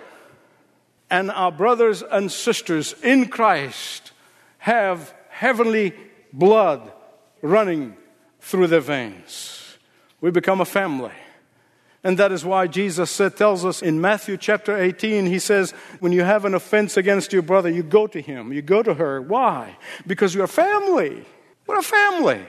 and 1.13 1.29
our 1.29 1.51
brothers 1.51 2.01
and 2.01 2.31
sisters 2.31 2.95
in 3.03 3.27
Christ 3.27 4.13
have 4.57 5.13
heavenly 5.29 5.93
blood 6.33 6.91
running 7.43 7.95
through 8.39 8.65
their 8.65 8.79
veins. 8.79 9.77
We 10.21 10.31
become 10.31 10.59
a 10.59 10.65
family. 10.65 11.13
And 12.03 12.17
that 12.17 12.31
is 12.31 12.43
why 12.43 12.65
Jesus 12.65 13.11
said, 13.11 13.37
tells 13.37 13.63
us 13.63 13.83
in 13.83 14.01
Matthew 14.01 14.37
chapter 14.37 14.75
18, 14.75 15.27
he 15.27 15.37
says, 15.37 15.69
when 15.99 16.13
you 16.13 16.23
have 16.23 16.45
an 16.45 16.55
offense 16.55 16.97
against 16.97 17.31
your 17.31 17.43
brother, 17.43 17.69
you 17.69 17.83
go 17.83 18.07
to 18.07 18.19
him, 18.19 18.51
you 18.51 18.63
go 18.63 18.81
to 18.81 18.95
her. 18.95 19.21
Why? 19.21 19.77
Because 20.07 20.33
you're 20.33 20.45
a 20.45 20.47
family. 20.47 21.23
We're 21.67 21.77
a 21.77 21.83
family. 21.83 22.41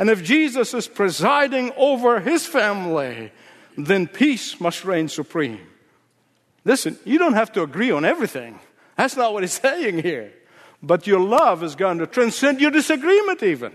And 0.00 0.10
if 0.10 0.24
Jesus 0.24 0.74
is 0.74 0.88
presiding 0.88 1.70
over 1.76 2.18
his 2.18 2.44
family, 2.44 3.30
then 3.78 4.08
peace 4.08 4.60
must 4.60 4.84
reign 4.84 5.06
supreme. 5.06 5.60
Listen, 6.64 6.98
you 7.04 7.18
don't 7.18 7.34
have 7.34 7.52
to 7.52 7.62
agree 7.62 7.90
on 7.90 8.04
everything. 8.04 8.58
That's 8.96 9.16
not 9.16 9.32
what 9.32 9.42
he's 9.42 9.52
saying 9.60 10.02
here. 10.02 10.32
But 10.82 11.06
your 11.06 11.20
love 11.20 11.62
is 11.62 11.76
going 11.76 11.98
to 11.98 12.06
transcend 12.06 12.60
your 12.60 12.70
disagreement, 12.70 13.42
even. 13.42 13.72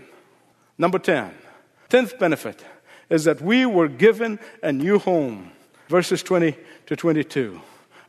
Number 0.76 0.98
10. 0.98 1.32
Tenth 1.88 2.18
benefit 2.18 2.64
is 3.08 3.24
that 3.24 3.40
we 3.40 3.64
were 3.64 3.88
given 3.88 4.38
a 4.62 4.72
new 4.72 4.98
home. 4.98 5.50
Verses 5.88 6.22
20 6.22 6.54
to 6.86 6.96
22. 6.96 7.60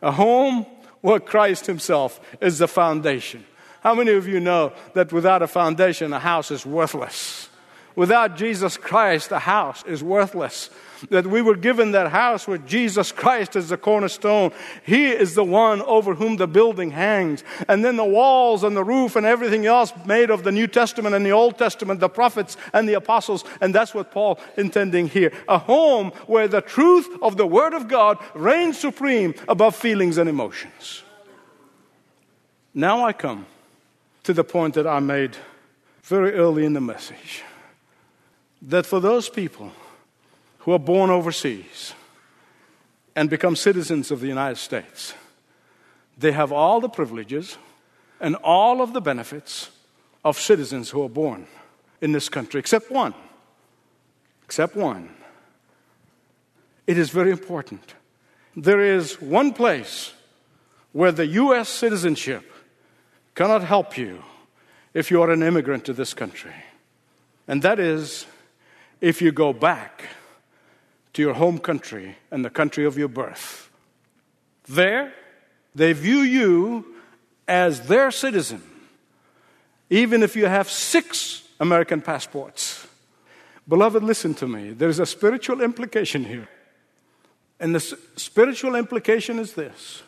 A 0.02 0.12
home 0.12 0.66
where 1.02 1.20
Christ 1.20 1.66
Himself 1.66 2.20
is 2.42 2.58
the 2.58 2.68
foundation. 2.68 3.46
How 3.82 3.96
many 3.96 4.12
of 4.12 4.28
you 4.28 4.42
know 4.42 4.74
that 4.94 5.14
without 5.14 5.42
a 5.42 5.48
foundation, 5.48 6.12
a 6.12 6.20
house 6.20 6.52
is 6.52 6.66
worthless? 6.66 7.49
Without 7.96 8.38
Jesus 8.38 8.78
Christ, 8.78 9.30
the 9.30 9.40
house 9.40 9.84
is 9.86 10.04
worthless 10.04 10.70
that 11.10 11.28
we 11.28 11.42
were 11.42 11.56
given 11.56 11.92
that 11.92 12.12
house 12.12 12.48
with 12.48 12.68
Jesus 12.68 13.12
Christ 13.12 13.56
as 13.56 13.70
the 13.70 13.78
cornerstone. 13.78 14.52
He 14.86 15.08
is 15.08 15.36
the 15.36 15.44
one 15.44 15.82
over 15.84 16.16
whom 16.16 16.38
the 16.38 16.48
building 16.48 16.92
hangs. 16.92 17.44
And 17.68 17.84
then 17.84 17.96
the 17.96 18.06
walls 18.06 18.64
and 18.64 18.76
the 18.76 18.84
roof 18.84 19.16
and 19.16 19.26
everything 19.26 19.66
else 19.66 19.94
made 20.06 20.30
of 20.30 20.44
the 20.44 20.52
New 20.52 20.68
Testament 20.68 21.16
and 21.16 21.26
the 21.26 21.32
Old 21.32 21.58
Testament, 21.58 22.00
the 22.00 22.10
prophets 22.10 22.58
and 22.74 22.88
the 22.88 22.94
apostles. 22.94 23.44
And 23.62 23.74
that's 23.74 23.94
what 23.94 24.12
Paul 24.12 24.40
intending 24.58 25.08
here. 25.08 25.32
A 25.48 25.58
home 25.58 26.12
where 26.28 26.48
the 26.48 26.62
truth 26.62 27.08
of 27.22 27.38
the 27.38 27.48
Word 27.48 27.74
of 27.74 27.88
God 27.88 28.18
reigns 28.34 28.78
supreme 28.78 29.34
above 29.48 29.76
feelings 29.76 30.18
and 30.18 30.30
emotions. 30.30 31.04
Now 32.74 33.06
I 33.06 33.14
come 33.14 33.46
to 34.24 34.34
the 34.34 34.44
point 34.44 34.76
that 34.76 34.86
I 34.86 35.00
made 35.00 35.38
very 36.04 36.34
early 36.34 36.66
in 36.66 36.74
the 36.74 36.82
message. 36.82 37.44
That 38.62 38.86
for 38.86 39.00
those 39.00 39.30
people 39.30 39.72
who 40.60 40.74
are 40.74 40.80
born 40.80 41.10
overseas 41.10 41.94
and 43.16 43.30
become 43.30 43.56
citizens 43.56 44.12
of 44.12 44.22
the 44.22 44.28
United 44.28 44.58
States. 44.58 45.14
They 46.18 46.32
have 46.32 46.52
all 46.52 46.80
the 46.80 46.90
privileges 46.90 47.58
and 48.20 48.36
all 48.38 48.82
of 48.82 48.94
the 48.94 49.02
benefits 49.02 49.72
of 50.24 50.38
citizens 50.38 50.90
who 50.90 51.04
are 51.04 51.10
born 51.10 51.48
in 52.02 52.12
this 52.12 52.30
country, 52.30 52.60
except 52.60 52.92
one. 52.92 53.14
Except 54.46 54.76
one. 54.76 55.10
It 56.88 56.98
is 56.98 57.10
very 57.10 57.32
important. 57.32 57.94
There 58.56 58.82
is 58.82 59.22
one 59.22 59.54
place 59.54 60.14
where 60.92 61.12
the 61.12 61.28
U.S. 61.28 61.70
citizenship 61.70 62.52
cannot 63.36 63.64
help 63.64 63.98
you 63.98 64.24
if 64.94 65.12
you 65.12 65.22
are 65.22 65.30
an 65.30 65.44
immigrant 65.44 65.86
to 65.86 65.94
this 65.94 66.14
country, 66.14 66.56
and 67.48 67.62
that 67.62 67.80
is 67.80 68.26
if 69.02 69.22
you 69.22 69.32
go 69.32 69.54
back 69.54 70.04
to 71.14 71.22
your 71.22 71.34
home 71.34 71.60
country 71.60 72.18
and 72.32 72.44
the 72.44 72.50
country 72.50 72.86
of 72.86 72.98
your 72.98 73.08
birth. 73.08 73.72
There, 74.68 75.14
they 75.74 75.94
view 75.94 76.20
you 76.20 76.86
as 77.48 77.88
their 77.88 78.12
citizen, 78.12 78.62
even 79.90 80.22
if 80.22 80.36
you 80.36 80.46
have 80.46 80.70
six 80.70 81.44
American 81.60 82.02
passports. 82.02 82.88
Beloved, 83.68 84.04
listen 84.04 84.34
to 84.36 84.48
me. 84.48 84.72
There's 84.72 85.00
a 85.00 85.06
spiritual 85.06 85.62
implication 85.62 86.26
here. 86.26 86.48
And 87.60 87.76
the 87.76 87.80
spiritual 88.16 88.76
implication 88.76 89.40
is 89.40 89.54
this 89.54 90.02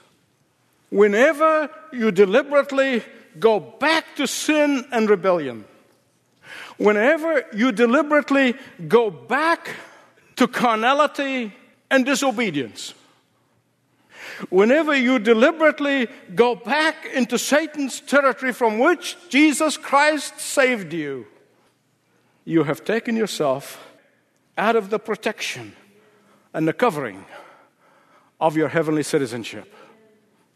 whenever 0.90 1.70
you 1.92 2.12
deliberately 2.12 3.04
go 3.40 3.60
back 3.60 4.06
to 4.18 4.28
sin 4.28 4.86
and 4.92 5.10
rebellion, 5.10 5.66
whenever 6.78 7.46
you 7.54 7.72
deliberately 7.72 8.56
go 8.88 9.10
back 9.10 9.70
to 10.36 10.48
carnality 10.48 11.54
and 11.90 12.06
disobedience. 12.06 12.94
Whenever 14.50 14.96
you 14.96 15.20
deliberately 15.20 16.08
go 16.34 16.56
back 16.56 17.06
into 17.14 17.38
Satan's 17.38 18.00
territory 18.00 18.54
from 18.54 18.80
which 18.80 19.18
Jesus 19.30 19.78
Christ 19.78 20.40
saved 20.40 20.94
you, 20.94 21.28
you 22.46 22.64
have 22.64 22.84
taken 22.84 23.16
yourself 23.16 23.88
out 24.58 24.76
of 24.76 24.90
the 24.90 25.00
protection 25.00 25.74
and 26.54 26.68
the 26.68 26.74
covering 26.74 27.26
of 28.40 28.58
your 28.58 28.70
heavenly 28.70 29.04
citizenship. 29.04 29.74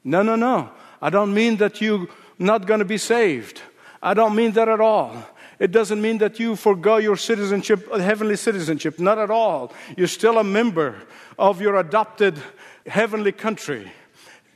No, 0.03 0.23
no, 0.23 0.35
no. 0.35 0.71
I 1.01 1.09
don't 1.09 1.33
mean 1.33 1.57
that 1.57 1.81
you're 1.81 2.07
not 2.39 2.65
going 2.65 2.79
to 2.79 2.85
be 2.85 2.97
saved. 2.97 3.61
I 4.01 4.13
don't 4.13 4.35
mean 4.35 4.51
that 4.53 4.67
at 4.67 4.81
all. 4.81 5.15
It 5.59 5.71
doesn't 5.71 6.01
mean 6.01 6.17
that 6.19 6.39
you 6.39 6.55
forego 6.55 6.97
your 6.97 7.15
citizenship, 7.17 7.91
heavenly 7.91 8.35
citizenship. 8.35 8.99
Not 8.99 9.17
at 9.17 9.31
all. 9.31 9.73
You're 9.95 10.07
still 10.07 10.37
a 10.37 10.43
member 10.43 10.95
of 11.37 11.61
your 11.61 11.75
adopted 11.75 12.37
heavenly 12.85 13.31
country. 13.31 13.91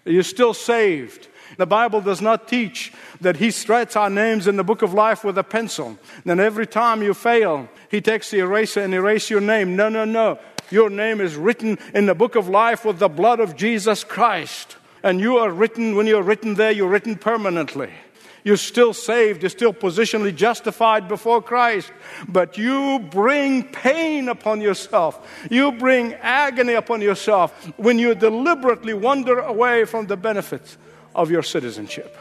You're 0.06 0.24
still 0.24 0.54
saved. 0.54 1.28
The 1.58 1.66
Bible 1.66 2.02
does 2.02 2.22
not 2.22 2.48
teach 2.48 2.94
that 3.22 3.38
He 3.38 3.52
writes 3.68 3.96
our 3.96 4.10
names 4.10 4.48
in 4.48 4.56
the 4.56 4.64
book 4.64 4.82
of 4.82 4.94
life 4.94 5.24
with 5.24 5.38
a 5.38 5.44
pencil. 5.44 5.98
Then 6.26 6.40
every 6.40 6.68
time 6.68 7.02
you 7.02 7.14
fail, 7.14 7.68
He 7.90 8.02
takes 8.02 8.30
the 8.30 8.40
eraser 8.40 8.82
and 8.82 8.94
erases 8.94 9.30
your 9.30 9.42
name. 9.42 9.76
No, 9.76 9.90
no, 9.90 10.06
no. 10.06 10.40
Your 10.70 10.90
name 10.90 11.20
is 11.20 11.36
written 11.36 11.80
in 11.94 12.06
the 12.06 12.14
book 12.14 12.36
of 12.36 12.48
life 12.48 12.86
with 12.86 13.00
the 13.00 13.10
blood 13.10 13.40
of 13.40 13.56
Jesus 13.56 14.04
Christ 14.04 14.76
And 15.04 15.20
you 15.20 15.38
are 15.38 15.52
written, 15.52 15.96
when 15.96 16.08
you're 16.08 16.24
written 16.24 16.56
there, 16.56 16.72
you're 16.72 16.90
written 16.90 17.16
permanently. 17.16 17.90
You're 18.44 18.58
still 18.58 18.94
saved, 18.94 19.44
you're 19.44 19.50
still 19.50 19.74
positionally 19.74 20.36
justified 20.36 21.08
before 21.08 21.42
Christ, 21.42 21.92
but 22.28 22.58
you 22.58 23.00
bring 23.12 23.64
pain 23.64 24.30
upon 24.30 24.62
yourself. 24.62 25.46
You 25.50 25.74
bring 25.74 26.14
agony 26.14 26.74
upon 26.74 27.02
yourself 27.02 27.52
when 27.78 28.00
you 28.00 28.16
deliberately 28.16 28.94
wander 28.94 29.40
away 29.40 29.86
from 29.86 30.08
the 30.08 30.18
benefits 30.18 30.78
of 31.14 31.30
your 31.30 31.44
citizenship. 31.44 32.18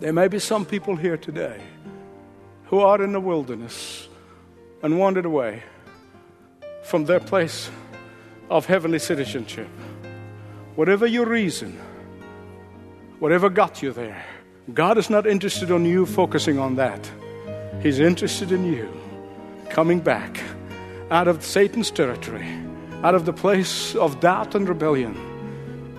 There 0.00 0.12
may 0.12 0.28
be 0.28 0.38
some 0.38 0.64
people 0.64 0.96
here 0.96 1.16
today 1.16 1.60
who 2.64 2.80
are 2.80 3.02
in 3.02 3.12
the 3.12 3.20
wilderness 3.20 4.08
and 4.82 4.98
wandered 4.98 5.26
away 5.26 5.62
from 6.82 7.04
their 7.04 7.20
place 7.20 7.70
of 8.50 8.66
heavenly 8.66 8.98
citizenship. 8.98 9.68
Whatever 10.74 11.06
your 11.06 11.26
reason, 11.26 11.78
whatever 13.18 13.48
got 13.48 13.82
you 13.82 13.92
there, 13.92 14.24
God 14.72 14.96
is 14.96 15.10
not 15.10 15.26
interested 15.26 15.70
in 15.70 15.84
you 15.84 16.06
focusing 16.06 16.58
on 16.58 16.76
that. 16.76 17.10
He's 17.82 17.98
interested 17.98 18.52
in 18.52 18.64
you 18.64 18.88
coming 19.70 19.98
back 19.98 20.40
out 21.10 21.26
of 21.26 21.44
Satan's 21.44 21.90
territory, 21.90 22.46
out 23.02 23.14
of 23.14 23.26
the 23.26 23.32
place 23.32 23.96
of 23.96 24.20
doubt 24.20 24.54
and 24.54 24.68
rebellion, 24.68 25.16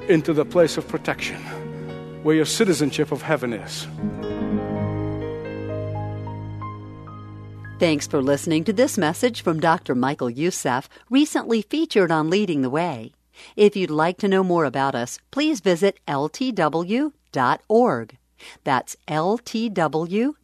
into 0.07 0.31
the 0.31 0.45
place 0.45 0.77
of 0.77 0.87
protection 0.87 1.41
where 2.23 2.35
your 2.35 2.45
citizenship 2.45 3.11
of 3.11 3.21
heaven 3.21 3.53
is. 3.53 3.85
Thanks 7.79 8.07
for 8.07 8.21
listening 8.21 8.63
to 8.63 8.71
this 8.71 8.97
message 8.97 9.41
from 9.41 9.59
Dr. 9.59 9.93
Michael 9.93 10.29
Youssef, 10.29 10.87
recently 11.09 11.61
featured 11.61 12.11
on 12.11 12.29
Leading 12.29 12.61
the 12.61 12.69
Way. 12.69 13.11
If 13.57 13.75
you'd 13.75 13.91
like 13.91 14.17
to 14.19 14.29
know 14.29 14.43
more 14.43 14.63
about 14.63 14.95
us, 14.95 15.19
please 15.31 15.59
visit 15.59 15.99
ltw.org. 16.07 17.11
That's 18.63 18.95
ltw.org. 19.07 20.35